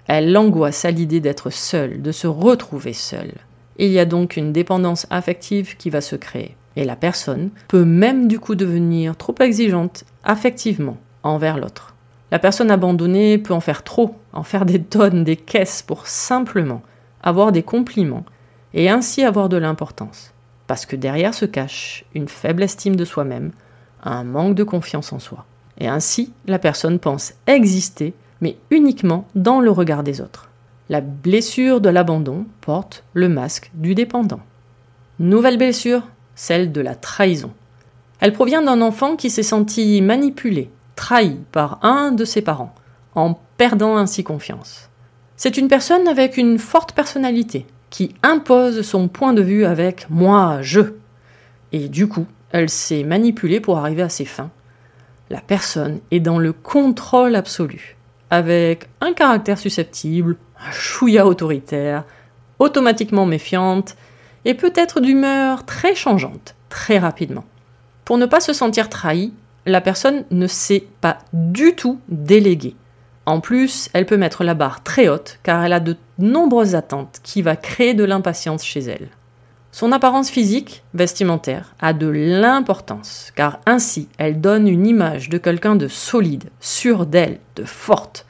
Elle 0.07 0.31
l'angoisse 0.31 0.86
à 0.86 0.91
l'idée 0.91 1.19
d'être 1.19 1.50
seule, 1.50 2.01
de 2.01 2.12
se 2.12 2.27
retrouver 2.27 2.93
seule. 2.93 3.33
Il 3.77 3.91
y 3.91 4.00
a 4.00 4.05
donc 4.05 4.36
une 4.36 4.51
dépendance 4.51 5.07
affective 5.10 5.77
qui 5.77 5.89
va 5.89 6.01
se 6.01 6.15
créer. 6.15 6.55
Et 6.75 6.86
la 6.86 6.95
personne 6.95 7.50
peut 7.67 7.86
même 7.86 8.27
du 8.27 8.39
coup 8.39 8.55
devenir 8.55 9.15
trop 9.15 9.36
exigeante 9.39 10.03
affectivement 10.24 10.98
envers 11.24 11.57
l'autre. 11.57 11.95
La 12.31 12.39
personne 12.39 12.71
abandonnée 12.71 13.38
peut 13.38 13.53
en 13.53 13.60
faire 13.60 13.83
trop, 13.83 14.15
en 14.31 14.43
faire 14.43 14.65
des 14.65 14.81
tonnes, 14.81 15.24
des 15.24 15.36
caisses 15.36 15.81
pour 15.81 16.07
simplement 16.07 16.81
avoir 17.21 17.51
des 17.51 17.63
compliments 17.63 18.25
et 18.74 18.89
ainsi 18.89 19.24
avoir 19.24 19.50
de 19.50 19.57
l'importance. 19.57 20.33
Parce 20.67 20.86
que 20.86 20.95
derrière 20.95 21.33
se 21.33 21.45
cache 21.45 22.05
une 22.15 22.29
faible 22.29 22.63
estime 22.63 22.95
de 22.95 23.03
soi-même, 23.03 23.51
un 24.03 24.24
manque 24.24 24.55
de 24.55 24.63
confiance 24.63 25.12
en 25.12 25.19
soi. 25.19 25.45
Et 25.81 25.88
ainsi, 25.88 26.31
la 26.45 26.59
personne 26.59 27.00
pense 27.00 27.33
exister, 27.47 28.13
mais 28.39 28.55
uniquement 28.69 29.25
dans 29.33 29.59
le 29.59 29.71
regard 29.71 30.03
des 30.03 30.21
autres. 30.21 30.47
La 30.89 31.01
blessure 31.01 31.81
de 31.81 31.89
l'abandon 31.89 32.45
porte 32.61 33.03
le 33.13 33.27
masque 33.27 33.71
du 33.73 33.95
dépendant. 33.95 34.41
Nouvelle 35.17 35.57
blessure, 35.57 36.03
celle 36.35 36.71
de 36.71 36.81
la 36.81 36.93
trahison. 36.93 37.51
Elle 38.19 38.31
provient 38.31 38.61
d'un 38.61 38.79
enfant 38.79 39.15
qui 39.15 39.31
s'est 39.31 39.41
senti 39.41 40.03
manipulé, 40.03 40.69
trahi 40.95 41.39
par 41.51 41.79
un 41.81 42.11
de 42.11 42.25
ses 42.25 42.43
parents, 42.43 42.75
en 43.15 43.39
perdant 43.57 43.97
ainsi 43.97 44.23
confiance. 44.23 44.88
C'est 45.35 45.57
une 45.57 45.67
personne 45.67 46.07
avec 46.07 46.38
une 46.38 46.59
forte 46.59 46.93
personnalité, 46.93 47.65
qui 47.89 48.13
impose 48.21 48.83
son 48.83 49.07
point 49.07 49.33
de 49.33 49.41
vue 49.41 49.65
avec 49.65 50.05
moi, 50.11 50.59
je. 50.61 50.81
Et 51.71 51.89
du 51.89 52.07
coup, 52.07 52.27
elle 52.51 52.69
s'est 52.69 53.03
manipulée 53.03 53.59
pour 53.59 53.79
arriver 53.79 54.03
à 54.03 54.09
ses 54.09 54.25
fins. 54.25 54.51
La 55.31 55.39
personne 55.39 56.01
est 56.11 56.19
dans 56.19 56.39
le 56.39 56.51
contrôle 56.51 57.38
absolu, 57.38 57.95
avec 58.31 58.89
un 59.00 59.13
caractère 59.13 59.57
susceptible, 59.57 60.35
un 60.59 60.71
chouïa 60.71 61.25
autoritaire, 61.25 62.03
automatiquement 62.59 63.25
méfiante, 63.25 63.95
et 64.43 64.55
peut-être 64.55 65.00
d'humeur 65.00 65.65
très 65.65 65.95
changeante, 65.95 66.55
très 66.67 66.97
rapidement. 66.97 67.45
Pour 68.03 68.17
ne 68.17 68.25
pas 68.25 68.41
se 68.41 68.51
sentir 68.51 68.89
trahi, 68.89 69.31
la 69.65 69.79
personne 69.79 70.25
ne 70.31 70.47
sait 70.47 70.85
pas 71.00 71.19
du 71.31 71.75
tout 71.75 72.01
déléguer. 72.09 72.75
En 73.25 73.39
plus, 73.39 73.89
elle 73.93 74.05
peut 74.05 74.17
mettre 74.17 74.43
la 74.43 74.53
barre 74.53 74.83
très 74.83 75.07
haute 75.07 75.39
car 75.43 75.63
elle 75.63 75.71
a 75.71 75.79
de 75.79 75.95
nombreuses 76.19 76.75
attentes 76.75 77.21
qui 77.23 77.41
va 77.41 77.55
créer 77.55 77.93
de 77.93 78.03
l'impatience 78.03 78.65
chez 78.65 78.81
elle. 78.81 79.07
Son 79.73 79.93
apparence 79.93 80.29
physique, 80.29 80.83
vestimentaire, 80.93 81.75
a 81.79 81.93
de 81.93 82.07
l'importance 82.07 83.31
car 83.35 83.59
ainsi 83.65 84.09
elle 84.17 84.41
donne 84.41 84.67
une 84.67 84.85
image 84.85 85.29
de 85.29 85.37
quelqu'un 85.37 85.75
de 85.75 85.87
solide, 85.87 86.49
sûr 86.59 87.05
d'elle, 87.05 87.39
de 87.55 87.63
forte, 87.63 88.25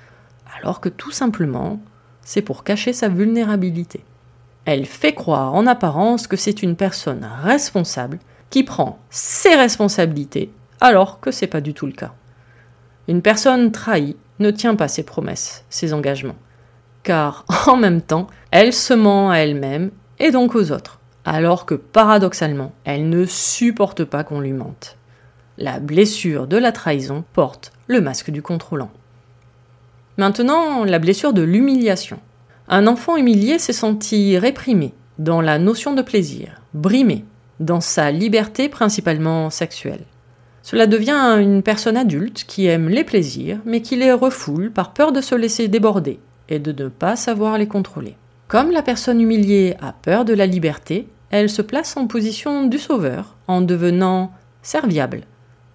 alors 0.60 0.82
que 0.82 0.90
tout 0.90 1.12
simplement, 1.12 1.80
c'est 2.22 2.44
pour 2.44 2.64
cacher 2.64 2.94
sa 2.94 3.10
vulnérabilité. 3.10 4.06
Elle 4.66 4.86
fait 4.86 5.14
croire 5.14 5.56
en 5.56 5.66
apparence 5.66 6.28
que 6.28 6.38
c'est 6.38 6.62
une 6.62 6.76
personne 6.76 7.28
responsable 7.44 8.20
qui 8.52 8.64
prend 8.64 9.00
ses 9.10 9.56
responsabilités 9.56 10.52
alors 10.80 11.20
que 11.20 11.32
c'est 11.32 11.48
pas 11.48 11.62
du 11.62 11.74
tout 11.74 11.88
le 11.88 11.94
cas. 11.94 12.14
Une 13.08 13.24
personne 13.24 13.72
trahie 13.72 14.16
ne 14.40 14.52
tient 14.52 14.76
pas 14.76 14.88
ses 14.88 15.04
promesses, 15.04 15.66
ses 15.70 15.94
engagements. 15.94 16.38
Car 17.02 17.46
en 17.68 17.78
même 17.78 18.02
temps, 18.02 18.28
elle 18.52 18.74
se 18.74 18.94
ment 18.94 19.32
à 19.32 19.38
elle-même 19.38 19.90
et 20.20 20.30
donc 20.30 20.54
aux 20.54 20.72
autres, 20.72 21.01
alors 21.26 21.66
que 21.66 21.76
paradoxalement, 21.76 22.74
elle 22.84 23.10
ne 23.10 23.26
supporte 23.26 24.04
pas 24.04 24.24
qu'on 24.24 24.40
lui 24.40 24.54
mente. 24.54 24.98
La 25.58 25.80
blessure 25.80 26.48
de 26.48 26.58
la 26.58 26.72
trahison 26.72 27.24
porte 27.34 27.72
le 27.88 28.02
masque 28.02 28.32
du 28.32 28.42
contrôlant. 28.42 28.92
Maintenant, 30.18 30.84
la 30.84 31.00
blessure 31.00 31.34
de 31.34 31.42
l'humiliation. 31.42 32.20
Un 32.68 32.88
enfant 32.88 33.18
humilié 33.18 33.60
s'est 33.60 33.74
senti 33.74 34.38
réprimé 34.38 34.94
dans 35.20 35.42
la 35.42 35.60
notion 35.60 35.94
de 35.94 36.02
plaisir, 36.02 36.62
brimé 36.74 37.26
dans 37.60 37.82
sa 37.82 38.12
liberté 38.12 38.70
principalement 38.70 39.50
sexuelle. 39.50 40.06
Cela 40.64 40.88
devient 40.88 41.38
une 41.40 41.64
personne 41.64 41.98
adulte 41.98 42.44
qui 42.48 42.68
aime 42.68 42.90
les 42.90 43.04
plaisirs, 43.04 43.60
mais 43.66 43.82
qui 43.82 43.96
les 43.96 44.14
refoule 44.14 44.72
par 44.72 44.94
peur 44.94 45.12
de 45.12 45.22
se 45.22 45.36
laisser 45.36 45.68
déborder 45.68 46.20
et 46.50 46.60
de 46.60 46.84
ne 46.84 46.90
pas 46.90 47.16
savoir 47.16 47.58
les 47.58 47.68
contrôler. 47.68 48.16
Comme 48.52 48.72
la 48.72 48.82
personne 48.82 49.22
humiliée 49.22 49.78
a 49.80 49.94
peur 49.94 50.26
de 50.26 50.34
la 50.34 50.46
liberté, 50.46 51.08
elle 51.30 51.50
se 51.50 51.62
place 51.62 51.96
en 51.96 52.06
position 52.06 52.68
du 52.68 52.80
sauveur 52.80 53.38
en 53.48 53.62
devenant 53.62 54.34
serviable, 54.62 55.22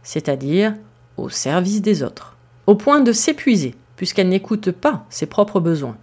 c'est-à-dire 0.02 0.74
au 1.16 1.30
service 1.30 1.80
des 1.80 2.02
autres, 2.02 2.36
au 2.66 2.74
point 2.74 3.00
de 3.00 3.12
s'épuiser 3.12 3.74
puisqu'elle 3.96 4.28
n'écoute 4.28 4.72
pas 4.72 5.06
ses 5.08 5.24
propres 5.24 5.58
besoins. 5.58 5.96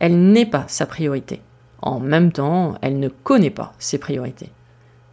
Elle 0.00 0.32
n'est 0.32 0.44
pas 0.44 0.66
sa 0.68 0.84
priorité. 0.84 1.40
En 1.80 1.98
même 1.98 2.30
temps, 2.30 2.74
elle 2.82 2.98
ne 2.98 3.08
connaît 3.08 3.48
pas 3.48 3.72
ses 3.78 3.96
priorités. 3.96 4.50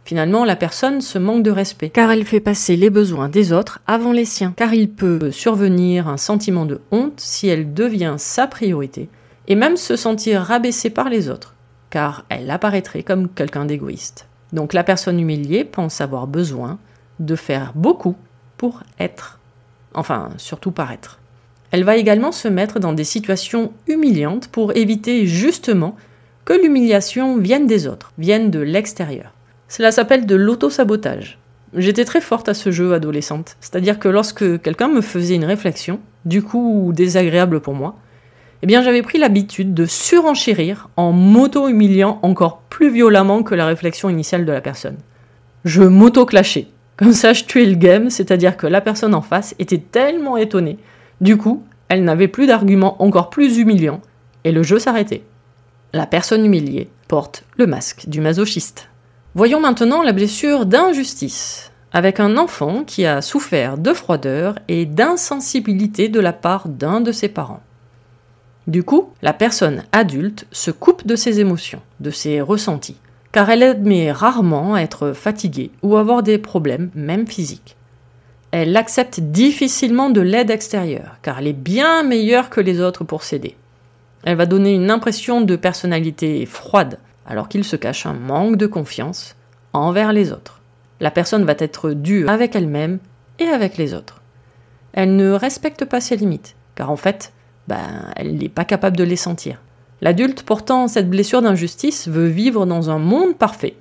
Finalement, 0.04 0.44
la 0.44 0.54
personne 0.54 1.00
se 1.00 1.16
manque 1.16 1.44
de 1.44 1.50
respect, 1.50 1.88
car 1.88 2.10
elle 2.10 2.26
fait 2.26 2.40
passer 2.40 2.76
les 2.76 2.90
besoins 2.90 3.30
des 3.30 3.54
autres 3.54 3.80
avant 3.86 4.12
les 4.12 4.26
siens, 4.26 4.52
car 4.54 4.74
il 4.74 4.90
peut 4.90 5.30
survenir 5.30 6.08
un 6.08 6.18
sentiment 6.18 6.66
de 6.66 6.82
honte 6.90 7.20
si 7.20 7.48
elle 7.48 7.72
devient 7.72 8.16
sa 8.18 8.46
priorité, 8.46 9.08
et 9.50 9.56
même 9.56 9.76
se 9.76 9.96
sentir 9.96 10.42
rabaissée 10.42 10.90
par 10.90 11.10
les 11.10 11.28
autres, 11.28 11.56
car 11.90 12.24
elle 12.28 12.50
apparaîtrait 12.52 13.02
comme 13.02 13.28
quelqu'un 13.28 13.64
d'égoïste. 13.64 14.28
Donc 14.52 14.72
la 14.72 14.84
personne 14.84 15.18
humiliée 15.18 15.64
pense 15.64 16.00
avoir 16.00 16.28
besoin 16.28 16.78
de 17.18 17.34
faire 17.34 17.72
beaucoup 17.74 18.14
pour 18.56 18.84
être, 19.00 19.40
enfin 19.92 20.28
surtout 20.36 20.70
paraître. 20.70 21.18
Elle 21.72 21.82
va 21.82 21.96
également 21.96 22.30
se 22.30 22.46
mettre 22.46 22.78
dans 22.78 22.92
des 22.92 23.04
situations 23.04 23.72
humiliantes 23.88 24.46
pour 24.48 24.76
éviter 24.76 25.26
justement 25.26 25.96
que 26.44 26.52
l'humiliation 26.52 27.36
vienne 27.36 27.66
des 27.66 27.88
autres, 27.88 28.12
vienne 28.18 28.52
de 28.52 28.60
l'extérieur. 28.60 29.32
Cela 29.66 29.90
s'appelle 29.90 30.26
de 30.26 30.36
l'auto-sabotage. 30.36 31.38
J'étais 31.74 32.04
très 32.04 32.20
forte 32.20 32.48
à 32.48 32.54
ce 32.54 32.70
jeu 32.70 32.94
adolescente, 32.94 33.56
c'est-à-dire 33.60 33.98
que 33.98 34.08
lorsque 34.08 34.62
quelqu'un 34.62 34.88
me 34.88 35.00
faisait 35.00 35.34
une 35.34 35.44
réflexion, 35.44 35.98
du 36.24 36.40
coup 36.42 36.92
désagréable 36.94 37.60
pour 37.60 37.74
moi, 37.74 37.96
eh 38.62 38.66
bien 38.66 38.82
j'avais 38.82 39.02
pris 39.02 39.18
l'habitude 39.18 39.74
de 39.74 39.86
surenchérir 39.86 40.88
en 40.96 41.12
m'auto-humiliant 41.12 42.18
encore 42.22 42.58
plus 42.68 42.90
violemment 42.90 43.42
que 43.42 43.54
la 43.54 43.66
réflexion 43.66 44.08
initiale 44.08 44.44
de 44.44 44.52
la 44.52 44.60
personne. 44.60 44.98
Je 45.64 45.82
m'auto-clashais. 45.82 46.68
Comme 46.96 47.12
ça, 47.14 47.32
je 47.32 47.44
tuais 47.44 47.64
le 47.64 47.76
game, 47.76 48.10
c'est-à-dire 48.10 48.58
que 48.58 48.66
la 48.66 48.82
personne 48.82 49.14
en 49.14 49.22
face 49.22 49.54
était 49.58 49.78
tellement 49.78 50.36
étonnée. 50.36 50.76
Du 51.22 51.38
coup, 51.38 51.64
elle 51.88 52.04
n'avait 52.04 52.28
plus 52.28 52.46
d'arguments 52.46 53.02
encore 53.02 53.30
plus 53.30 53.56
humiliants, 53.56 54.02
et 54.44 54.52
le 54.52 54.62
jeu 54.62 54.78
s'arrêtait. 54.78 55.22
La 55.94 56.06
personne 56.06 56.44
humiliée 56.44 56.88
porte 57.08 57.44
le 57.56 57.66
masque 57.66 58.08
du 58.08 58.20
masochiste. 58.20 58.88
Voyons 59.34 59.60
maintenant 59.60 60.02
la 60.02 60.12
blessure 60.12 60.66
d'injustice, 60.66 61.72
avec 61.92 62.20
un 62.20 62.36
enfant 62.36 62.84
qui 62.84 63.06
a 63.06 63.22
souffert 63.22 63.78
de 63.78 63.92
froideur 63.94 64.56
et 64.68 64.84
d'insensibilité 64.84 66.08
de 66.08 66.20
la 66.20 66.32
part 66.32 66.68
d'un 66.68 67.00
de 67.00 67.12
ses 67.12 67.28
parents. 67.28 67.62
Du 68.66 68.82
coup, 68.82 69.10
la 69.22 69.32
personne 69.32 69.84
adulte 69.92 70.46
se 70.52 70.70
coupe 70.70 71.06
de 71.06 71.16
ses 71.16 71.40
émotions, 71.40 71.80
de 72.00 72.10
ses 72.10 72.40
ressentis, 72.40 72.98
car 73.32 73.48
elle 73.50 73.62
admet 73.62 74.12
rarement 74.12 74.76
être 74.76 75.12
fatiguée 75.12 75.70
ou 75.82 75.96
avoir 75.96 76.22
des 76.22 76.38
problèmes, 76.38 76.90
même 76.94 77.26
physiques. 77.26 77.76
Elle 78.50 78.76
accepte 78.76 79.20
difficilement 79.20 80.10
de 80.10 80.20
l'aide 80.20 80.50
extérieure, 80.50 81.16
car 81.22 81.38
elle 81.38 81.46
est 81.46 81.52
bien 81.52 82.02
meilleure 82.02 82.50
que 82.50 82.60
les 82.60 82.80
autres 82.80 83.04
pour 83.04 83.22
s'aider. 83.22 83.56
Elle 84.24 84.36
va 84.36 84.46
donner 84.46 84.74
une 84.74 84.90
impression 84.90 85.40
de 85.40 85.56
personnalité 85.56 86.44
froide, 86.46 86.98
alors 87.26 87.48
qu'il 87.48 87.64
se 87.64 87.76
cache 87.76 88.06
un 88.06 88.12
manque 88.12 88.56
de 88.56 88.66
confiance 88.66 89.36
envers 89.72 90.12
les 90.12 90.32
autres. 90.32 90.60
La 91.00 91.10
personne 91.10 91.44
va 91.44 91.54
être 91.58 91.92
dure 91.92 92.28
avec 92.28 92.54
elle-même 92.54 92.98
et 93.38 93.46
avec 93.46 93.76
les 93.78 93.94
autres. 93.94 94.20
Elle 94.92 95.16
ne 95.16 95.30
respecte 95.30 95.84
pas 95.84 96.00
ses 96.00 96.16
limites, 96.16 96.56
car 96.74 96.90
en 96.90 96.96
fait, 96.96 97.32
ben, 97.70 98.10
elle 98.16 98.36
n'est 98.36 98.48
pas 98.48 98.64
capable 98.64 98.96
de 98.96 99.04
les 99.04 99.14
sentir. 99.14 99.62
L'adulte 100.00 100.42
portant 100.42 100.88
cette 100.88 101.08
blessure 101.08 101.40
d'injustice 101.40 102.08
veut 102.08 102.26
vivre 102.26 102.66
dans 102.66 102.90
un 102.90 102.98
monde 102.98 103.36
parfait, 103.36 103.76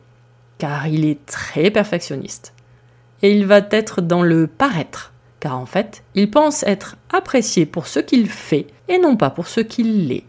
car 0.60 0.88
il 0.88 1.06
est 1.06 1.26
très 1.26 1.72
perfectionniste. 1.72 2.54
Et 3.24 3.36
il 3.36 3.48
va 3.48 3.62
être 3.72 4.02
dans 4.02 4.22
le 4.22 4.46
paraître, 4.46 5.12
car 5.40 5.58
en 5.58 5.66
fait, 5.66 6.04
il 6.14 6.30
pense 6.30 6.62
être 6.64 6.98
apprécié 7.12 7.66
pour 7.66 7.88
ce 7.88 8.00
qu'il 8.00 8.30
fait 8.30 8.68
et 8.90 9.00
non 9.00 9.16
pas 9.16 9.32
pour 9.32 9.48
ce 9.48 9.60
qu'il 9.60 10.12
est. 10.12 10.26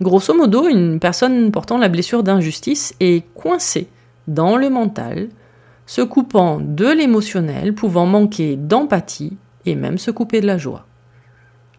Grosso 0.00 0.34
modo, 0.34 0.66
une 0.66 0.98
personne 0.98 1.52
portant 1.52 1.76
la 1.76 1.90
blessure 1.90 2.22
d'injustice 2.22 2.94
est 2.98 3.26
coincée 3.34 3.88
dans 4.26 4.56
le 4.56 4.70
mental, 4.70 5.28
se 5.84 6.00
coupant 6.00 6.60
de 6.62 6.86
l'émotionnel, 6.86 7.74
pouvant 7.74 8.06
manquer 8.06 8.56
d'empathie 8.56 9.36
et 9.66 9.74
même 9.74 9.98
se 9.98 10.10
couper 10.10 10.40
de 10.40 10.46
la 10.46 10.56
joie. 10.56 10.86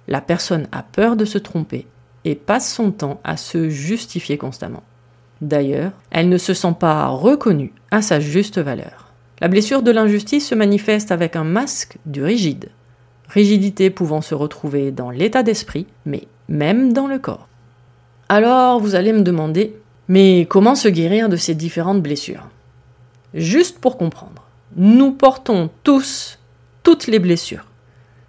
La 0.07 0.21
personne 0.21 0.67
a 0.71 0.83
peur 0.83 1.15
de 1.15 1.25
se 1.25 1.37
tromper 1.37 1.87
et 2.25 2.35
passe 2.35 2.73
son 2.73 2.91
temps 2.91 3.19
à 3.23 3.37
se 3.37 3.69
justifier 3.69 4.37
constamment. 4.37 4.83
D'ailleurs, 5.41 5.91
elle 6.11 6.29
ne 6.29 6.37
se 6.37 6.53
sent 6.53 6.75
pas 6.79 7.07
reconnue 7.07 7.73
à 7.91 8.01
sa 8.01 8.19
juste 8.19 8.59
valeur. 8.59 9.11
La 9.41 9.47
blessure 9.47 9.83
de 9.83 9.91
l'injustice 9.91 10.47
se 10.47 10.55
manifeste 10.55 11.11
avec 11.11 11.35
un 11.35 11.43
masque 11.43 11.97
du 12.05 12.23
rigide, 12.23 12.69
rigidité 13.27 13.89
pouvant 13.89 14.21
se 14.21 14.35
retrouver 14.35 14.91
dans 14.91 15.09
l'état 15.09 15.43
d'esprit, 15.43 15.87
mais 16.05 16.27
même 16.47 16.93
dans 16.93 17.07
le 17.07 17.19
corps. 17.19 17.47
Alors 18.29 18.79
vous 18.79 18.95
allez 18.95 19.11
me 19.11 19.21
demander, 19.21 19.75
mais 20.07 20.47
comment 20.49 20.75
se 20.75 20.87
guérir 20.87 21.29
de 21.29 21.35
ces 21.35 21.55
différentes 21.55 22.01
blessures? 22.01 22.47
Juste 23.33 23.79
pour 23.79 23.97
comprendre, 23.97 24.43
nous 24.75 25.11
portons 25.11 25.69
tous 25.83 26.39
toutes 26.83 27.07
les 27.07 27.19
blessures. 27.19 27.65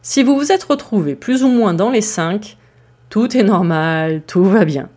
Si 0.06 0.22
vous 0.22 0.36
vous 0.36 0.52
êtes 0.52 0.64
retrouvé 0.64 1.14
plus 1.14 1.44
ou 1.44 1.48
moins 1.48 1.72
dans 1.72 1.88
les 1.88 2.02
cinq, 2.02 2.58
tout 3.08 3.34
est 3.38 3.42
normal, 3.42 4.20
tout 4.26 4.44
va 4.44 4.66
bien. 4.66 4.90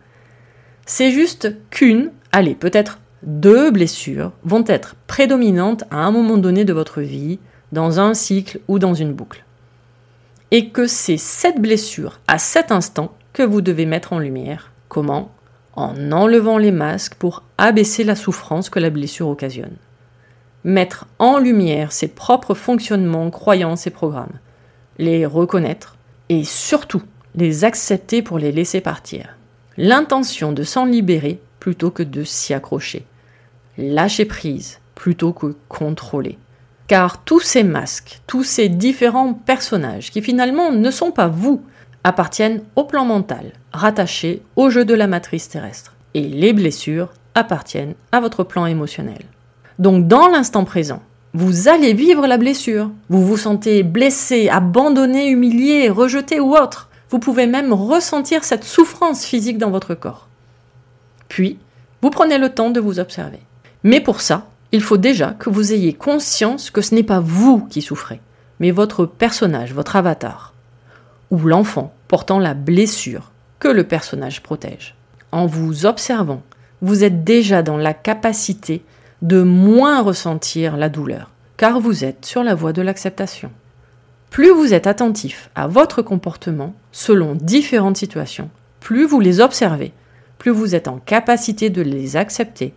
C'est 0.84 1.12
juste 1.12 1.56
qu'une, 1.70 2.10
allez, 2.30 2.54
peut-être 2.54 2.98
deux 3.22 3.70
blessures 3.70 4.32
vont 4.44 4.64
être 4.66 4.96
prédominantes 5.06 5.84
à 5.90 6.04
un 6.04 6.10
moment 6.10 6.36
donné 6.36 6.66
de 6.66 6.74
votre 6.74 7.00
vie, 7.00 7.38
dans 7.72 8.00
un 8.00 8.12
cycle 8.12 8.60
ou 8.68 8.78
dans 8.78 8.92
une 8.92 9.14
boucle. 9.14 9.46
Et 10.50 10.68
que 10.68 10.86
c'est 10.86 11.16
cette 11.16 11.58
blessure, 11.58 12.20
à 12.28 12.36
cet 12.36 12.70
instant, 12.70 13.14
que 13.32 13.42
vous 13.42 13.62
devez 13.62 13.86
mettre 13.86 14.12
en 14.12 14.18
lumière 14.18 14.72
Comment? 14.90 15.32
En 15.72 16.12
enlevant 16.12 16.58
les 16.58 16.72
masques 16.72 17.14
pour 17.14 17.44
abaisser 17.56 18.04
la 18.04 18.14
souffrance 18.14 18.68
que 18.68 18.78
la 18.78 18.90
blessure 18.90 19.28
occasionne. 19.28 19.76
Mettre 20.64 21.06
en 21.18 21.38
lumière 21.38 21.92
ses 21.92 22.08
propres 22.08 22.54
fonctionnements, 22.54 23.30
croyances 23.30 23.86
et 23.86 23.90
programmes. 23.90 24.38
Les 24.98 25.26
reconnaître 25.26 25.96
et 26.28 26.44
surtout 26.44 27.02
les 27.34 27.64
accepter 27.64 28.22
pour 28.22 28.38
les 28.38 28.52
laisser 28.52 28.80
partir. 28.80 29.36
L'intention 29.76 30.52
de 30.52 30.64
s'en 30.64 30.84
libérer 30.84 31.40
plutôt 31.60 31.90
que 31.90 32.02
de 32.02 32.24
s'y 32.24 32.52
accrocher. 32.52 33.04
Lâcher 33.76 34.24
prise 34.24 34.80
plutôt 34.94 35.32
que 35.32 35.54
contrôler. 35.68 36.38
Car 36.88 37.22
tous 37.22 37.40
ces 37.40 37.62
masques, 37.62 38.20
tous 38.26 38.42
ces 38.42 38.68
différents 38.68 39.34
personnages 39.34 40.10
qui 40.10 40.22
finalement 40.22 40.72
ne 40.72 40.90
sont 40.90 41.12
pas 41.12 41.28
vous, 41.28 41.62
appartiennent 42.02 42.62
au 42.74 42.84
plan 42.84 43.04
mental, 43.04 43.52
rattaché 43.72 44.42
au 44.56 44.70
jeu 44.70 44.84
de 44.84 44.94
la 44.94 45.06
matrice 45.06 45.48
terrestre. 45.48 45.94
Et 46.14 46.22
les 46.22 46.52
blessures 46.52 47.12
appartiennent 47.34 47.94
à 48.10 48.20
votre 48.20 48.42
plan 48.42 48.66
émotionnel. 48.66 49.22
Donc 49.78 50.08
dans 50.08 50.26
l'instant 50.26 50.64
présent, 50.64 51.02
vous 51.34 51.68
allez 51.68 51.92
vivre 51.92 52.26
la 52.26 52.38
blessure. 52.38 52.90
Vous 53.08 53.24
vous 53.24 53.36
sentez 53.36 53.82
blessé, 53.82 54.48
abandonné, 54.48 55.28
humilié, 55.28 55.88
rejeté 55.88 56.40
ou 56.40 56.54
autre. 56.56 56.88
Vous 57.10 57.18
pouvez 57.18 57.46
même 57.46 57.72
ressentir 57.72 58.44
cette 58.44 58.64
souffrance 58.64 59.24
physique 59.24 59.58
dans 59.58 59.70
votre 59.70 59.94
corps. 59.94 60.28
Puis, 61.28 61.58
vous 62.02 62.10
prenez 62.10 62.38
le 62.38 62.48
temps 62.48 62.70
de 62.70 62.80
vous 62.80 62.98
observer. 62.98 63.40
Mais 63.84 64.00
pour 64.00 64.20
ça, 64.20 64.46
il 64.72 64.82
faut 64.82 64.96
déjà 64.96 65.30
que 65.30 65.50
vous 65.50 65.72
ayez 65.72 65.92
conscience 65.92 66.70
que 66.70 66.80
ce 66.80 66.94
n'est 66.94 67.02
pas 67.02 67.20
vous 67.20 67.66
qui 67.66 67.82
souffrez, 67.82 68.20
mais 68.60 68.70
votre 68.70 69.06
personnage, 69.06 69.72
votre 69.72 69.96
avatar 69.96 70.54
ou 71.30 71.38
l'enfant 71.38 71.92
portant 72.08 72.38
la 72.38 72.54
blessure 72.54 73.32
que 73.58 73.68
le 73.68 73.84
personnage 73.84 74.42
protège. 74.42 74.94
En 75.32 75.46
vous 75.46 75.86
observant, 75.86 76.42
vous 76.80 77.04
êtes 77.04 77.24
déjà 77.24 77.62
dans 77.62 77.76
la 77.76 77.94
capacité 77.94 78.82
de 79.22 79.42
moins 79.42 80.02
ressentir 80.02 80.76
la 80.76 80.88
douleur, 80.88 81.30
car 81.56 81.80
vous 81.80 82.04
êtes 82.04 82.24
sur 82.24 82.42
la 82.42 82.54
voie 82.54 82.72
de 82.72 82.82
l'acceptation. 82.82 83.50
Plus 84.30 84.50
vous 84.50 84.74
êtes 84.74 84.86
attentif 84.86 85.50
à 85.54 85.66
votre 85.66 86.02
comportement 86.02 86.74
selon 86.92 87.34
différentes 87.34 87.96
situations, 87.96 88.50
plus 88.80 89.06
vous 89.06 89.20
les 89.20 89.40
observez, 89.40 89.92
plus 90.38 90.50
vous 90.50 90.74
êtes 90.74 90.88
en 90.88 90.98
capacité 90.98 91.70
de 91.70 91.82
les 91.82 92.16
accepter 92.16 92.74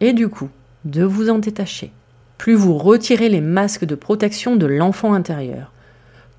et 0.00 0.12
du 0.12 0.28
coup 0.28 0.48
de 0.84 1.04
vous 1.04 1.30
en 1.30 1.38
détacher. 1.38 1.92
Plus 2.38 2.54
vous 2.54 2.76
retirez 2.76 3.28
les 3.28 3.40
masques 3.40 3.84
de 3.84 3.94
protection 3.94 4.56
de 4.56 4.66
l'enfant 4.66 5.12
intérieur, 5.12 5.72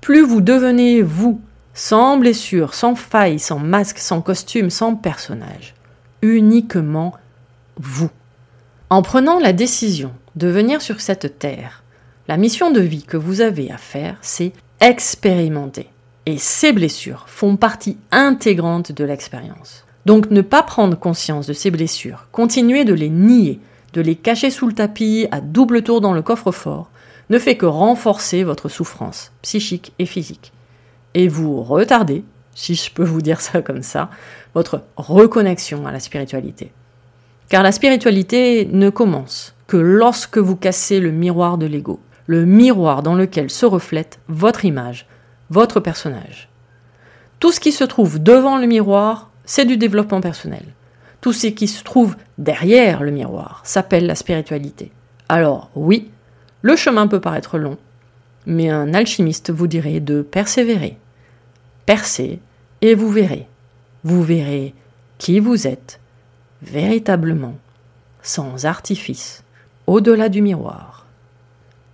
plus 0.02 0.22
vous 0.22 0.40
devenez 0.40 1.00
vous, 1.00 1.40
sans 1.74 2.18
blessure, 2.18 2.74
sans 2.74 2.96
faille, 2.96 3.38
sans 3.38 3.60
masque, 3.60 3.98
sans 3.98 4.20
costume, 4.20 4.68
sans 4.68 4.96
personnage. 4.96 5.74
Uniquement 6.22 7.14
vous. 7.76 8.10
En 8.92 9.00
prenant 9.00 9.38
la 9.38 9.54
décision 9.54 10.12
de 10.36 10.48
venir 10.48 10.82
sur 10.82 11.00
cette 11.00 11.38
terre, 11.38 11.82
la 12.28 12.36
mission 12.36 12.70
de 12.70 12.82
vie 12.82 13.04
que 13.04 13.16
vous 13.16 13.40
avez 13.40 13.70
à 13.70 13.78
faire, 13.78 14.18
c'est 14.20 14.52
expérimenter. 14.82 15.88
Et 16.26 16.36
ces 16.36 16.74
blessures 16.74 17.24
font 17.26 17.56
partie 17.56 17.96
intégrante 18.10 18.92
de 18.92 19.04
l'expérience. 19.04 19.86
Donc 20.04 20.30
ne 20.30 20.42
pas 20.42 20.62
prendre 20.62 20.98
conscience 20.98 21.46
de 21.46 21.54
ces 21.54 21.70
blessures, 21.70 22.28
continuer 22.32 22.84
de 22.84 22.92
les 22.92 23.08
nier, 23.08 23.60
de 23.94 24.02
les 24.02 24.14
cacher 24.14 24.50
sous 24.50 24.66
le 24.66 24.74
tapis 24.74 25.26
à 25.30 25.40
double 25.40 25.82
tour 25.82 26.02
dans 26.02 26.12
le 26.12 26.20
coffre-fort, 26.20 26.90
ne 27.30 27.38
fait 27.38 27.56
que 27.56 27.64
renforcer 27.64 28.44
votre 28.44 28.68
souffrance 28.68 29.32
psychique 29.40 29.94
et 30.00 30.04
physique. 30.04 30.52
Et 31.14 31.28
vous 31.28 31.62
retardez, 31.62 32.24
si 32.54 32.74
je 32.74 32.90
peux 32.90 33.04
vous 33.04 33.22
dire 33.22 33.40
ça 33.40 33.62
comme 33.62 33.82
ça, 33.82 34.10
votre 34.52 34.82
reconnexion 34.98 35.86
à 35.86 35.92
la 35.92 36.00
spiritualité. 36.00 36.72
Car 37.52 37.62
la 37.62 37.72
spiritualité 37.72 38.66
ne 38.72 38.88
commence 38.88 39.54
que 39.66 39.76
lorsque 39.76 40.38
vous 40.38 40.56
cassez 40.56 41.00
le 41.00 41.10
miroir 41.10 41.58
de 41.58 41.66
l'ego, 41.66 42.00
le 42.24 42.46
miroir 42.46 43.02
dans 43.02 43.14
lequel 43.14 43.50
se 43.50 43.66
reflète 43.66 44.20
votre 44.26 44.64
image, 44.64 45.06
votre 45.50 45.78
personnage. 45.78 46.48
Tout 47.40 47.52
ce 47.52 47.60
qui 47.60 47.72
se 47.72 47.84
trouve 47.84 48.22
devant 48.22 48.56
le 48.56 48.66
miroir, 48.66 49.30
c'est 49.44 49.66
du 49.66 49.76
développement 49.76 50.22
personnel. 50.22 50.64
Tout 51.20 51.34
ce 51.34 51.48
qui 51.48 51.68
se 51.68 51.84
trouve 51.84 52.16
derrière 52.38 53.02
le 53.02 53.10
miroir 53.10 53.60
s'appelle 53.64 54.06
la 54.06 54.14
spiritualité. 54.14 54.90
Alors 55.28 55.68
oui, 55.74 56.10
le 56.62 56.74
chemin 56.74 57.06
peut 57.06 57.20
paraître 57.20 57.58
long, 57.58 57.76
mais 58.46 58.70
un 58.70 58.94
alchimiste 58.94 59.50
vous 59.50 59.66
dirait 59.66 60.00
de 60.00 60.22
persévérer. 60.22 60.96
Percez 61.84 62.40
et 62.80 62.94
vous 62.94 63.10
verrez. 63.10 63.46
Vous 64.04 64.22
verrez 64.22 64.72
qui 65.18 65.38
vous 65.38 65.66
êtes, 65.66 66.00
véritablement, 66.62 67.56
sans 68.22 68.66
artifice, 68.66 69.42
au-delà 69.86 70.28
du 70.28 70.42
miroir. 70.42 71.06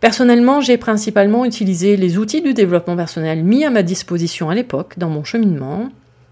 Personnellement, 0.01 0.61
j'ai 0.61 0.77
principalement 0.77 1.45
utilisé 1.45 1.97
les 1.97 2.19
outils 2.19 2.43
du 2.43 2.55
développement 2.55 2.97
personnel 2.97 3.43
mis 3.43 3.65
à 3.65 3.71
ma 3.71 3.83
disposition 3.83 4.49
à 4.49 4.55
l'époque 4.55 4.95
dans 4.97 5.09
mon 5.09 5.25
cheminement, 5.25 5.89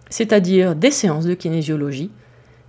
c'est-à-dire 0.08 0.76
des 0.76 0.92
séances 0.92 1.24
de 1.24 1.34
kinésiologie, 1.34 2.10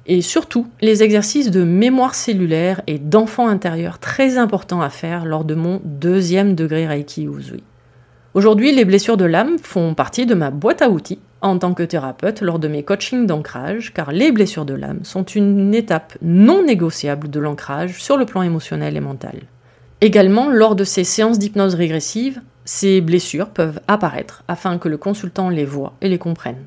et 0.08 0.22
surtout 0.22 0.66
les 0.82 1.04
exercices 1.04 1.52
de 1.52 1.64
mémoire 1.64 2.16
cellulaire 2.16 2.82
et 2.88 2.98
d'enfant 2.98 3.48
intérieur 3.48 4.00
très 4.00 4.38
importants 4.38 4.82
à 4.82 4.90
faire 4.90 5.26
lors 5.26 5.44
de 5.44 5.54
mon 5.54 5.82
deuxième 5.84 6.56
degré 6.56 6.88
Reiki 6.88 7.26
Uzui. 7.26 7.62
Aujourd'hui, 8.34 8.72
les 8.72 8.86
blessures 8.86 9.18
de 9.18 9.26
l'âme 9.26 9.58
font 9.62 9.94
partie 9.94 10.26
de 10.26 10.34
ma 10.34 10.50
boîte 10.50 10.82
à 10.82 10.90
outils 10.90 11.20
en 11.42 11.58
tant 11.58 11.74
que 11.74 11.84
thérapeute 11.84 12.42
lors 12.42 12.60
de 12.60 12.68
mes 12.68 12.84
coachings 12.84 13.26
d'ancrage, 13.26 13.94
car 13.94 14.12
les 14.12 14.32
blessures 14.32 14.66
de 14.66 14.74
l'âme 14.74 15.04
sont 15.04 15.24
une 15.24 15.74
étape 15.74 16.18
non 16.22 16.64
négociable 16.64 17.30
de 17.30 17.40
l'ancrage 17.40 18.02
sur 18.02 18.18
le 18.18 18.26
plan 18.26 18.42
émotionnel 18.42 18.98
et 18.98 19.02
mental. 19.02 19.42
Également, 20.02 20.50
lors 20.50 20.76
de 20.76 20.84
ces 20.84 21.04
séances 21.04 21.40
d'hypnose 21.40 21.76
régressive, 21.76 22.42
ces 22.66 23.02
blessures 23.02 23.50
peuvent 23.50 23.80
apparaître 23.88 24.44
afin 24.48 24.78
que 24.78 24.90
le 24.90 24.98
consultant 24.98 25.50
les 25.50 25.66
voit 25.66 25.94
et 26.02 26.10
les 26.10 26.20
comprenne 26.20 26.66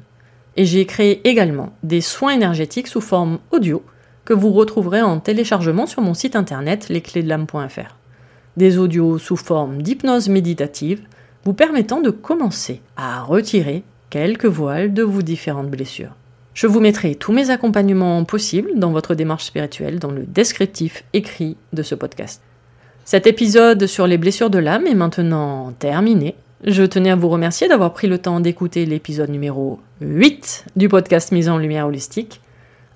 et 0.56 0.64
j'ai 0.64 0.84
créé 0.86 1.26
également 1.28 1.72
des 1.82 2.00
soins 2.00 2.34
énergétiques 2.34 2.88
sous 2.88 3.00
forme 3.00 3.38
audio 3.50 3.82
que 4.24 4.34
vous 4.34 4.50
retrouverez 4.52 5.02
en 5.02 5.18
téléchargement 5.18 5.86
sur 5.86 6.02
mon 6.02 6.14
site 6.14 6.36
internet 6.36 6.88
lesclésdelame.fr. 6.88 7.96
Des 8.56 8.78
audios 8.78 9.18
sous 9.18 9.36
forme 9.36 9.82
d'hypnose 9.82 10.28
méditative 10.28 11.02
vous 11.44 11.54
permettant 11.54 12.00
de 12.00 12.10
commencer 12.10 12.82
à 12.96 13.22
retirer 13.22 13.84
quelques 14.10 14.46
voiles 14.46 14.92
de 14.92 15.02
vos 15.02 15.22
différentes 15.22 15.70
blessures. 15.70 16.14
Je 16.52 16.66
vous 16.66 16.80
mettrai 16.80 17.14
tous 17.14 17.32
mes 17.32 17.50
accompagnements 17.50 18.24
possibles 18.24 18.72
dans 18.74 18.90
votre 18.90 19.14
démarche 19.14 19.44
spirituelle 19.44 20.00
dans 20.00 20.10
le 20.10 20.24
descriptif 20.24 21.04
écrit 21.12 21.56
de 21.72 21.82
ce 21.82 21.94
podcast. 21.94 22.42
Cet 23.04 23.26
épisode 23.26 23.86
sur 23.86 24.06
les 24.06 24.18
blessures 24.18 24.50
de 24.50 24.58
l'âme 24.58 24.86
est 24.86 24.94
maintenant 24.94 25.72
terminé. 25.78 26.34
Je 26.64 26.82
tenais 26.82 27.10
à 27.10 27.16
vous 27.16 27.28
remercier 27.28 27.68
d'avoir 27.68 27.92
pris 27.92 28.08
le 28.08 28.18
temps 28.18 28.40
d'écouter 28.40 28.84
l'épisode 28.84 29.30
numéro 29.30 29.78
8 30.00 30.66
du 30.76 30.88
podcast 30.88 31.32
Mise 31.32 31.48
en 31.48 31.56
Lumière 31.56 31.86
Holistique. 31.86 32.40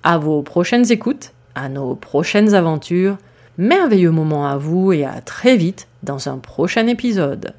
À 0.03 0.17
vos 0.17 0.43
prochaines 0.43 0.91
écoutes, 0.91 1.31
à 1.55 1.69
nos 1.69 1.95
prochaines 1.95 2.53
aventures, 2.53 3.17
merveilleux 3.57 4.11
moment 4.11 4.47
à 4.47 4.57
vous 4.57 4.91
et 4.91 5.05
à 5.05 5.21
très 5.21 5.55
vite 5.55 5.87
dans 6.03 6.29
un 6.29 6.37
prochain 6.37 6.87
épisode. 6.87 7.53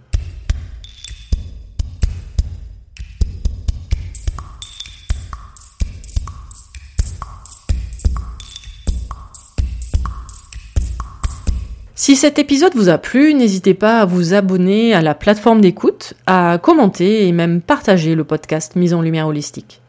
Si 12.07 12.15
cet 12.15 12.39
épisode 12.39 12.77
vous 12.77 12.89
a 12.89 12.99
plu, 12.99 13.35
n'hésitez 13.35 13.75
pas 13.75 13.99
à 13.99 14.05
vous 14.05 14.33
abonner 14.33 14.95
à 14.95 15.03
la 15.03 15.17
plateforme 15.17 15.61
d'écoute, 15.61 16.15
à 16.29 16.57
commenter 16.63 17.27
et 17.27 17.33
même 17.33 17.61
partager 17.61 18.15
le 18.15 18.23
podcast 18.23 18.77
Mise 18.77 18.95
en 18.95 19.03
Lumière 19.03 19.27
Holistique. 19.27 19.81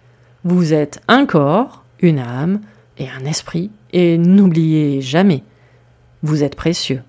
Vous 0.44 0.74
êtes 0.74 1.00
un 1.08 1.28
corps, 1.28 1.84
une 2.00 2.18
âme 2.18 2.62
et 2.98 3.06
un 3.08 3.24
esprit, 3.24 3.70
et 3.94 4.18
n'oubliez 4.18 5.00
jamais, 5.00 5.44
vous 6.24 6.44
êtes 6.44 6.56
précieux. 6.56 7.04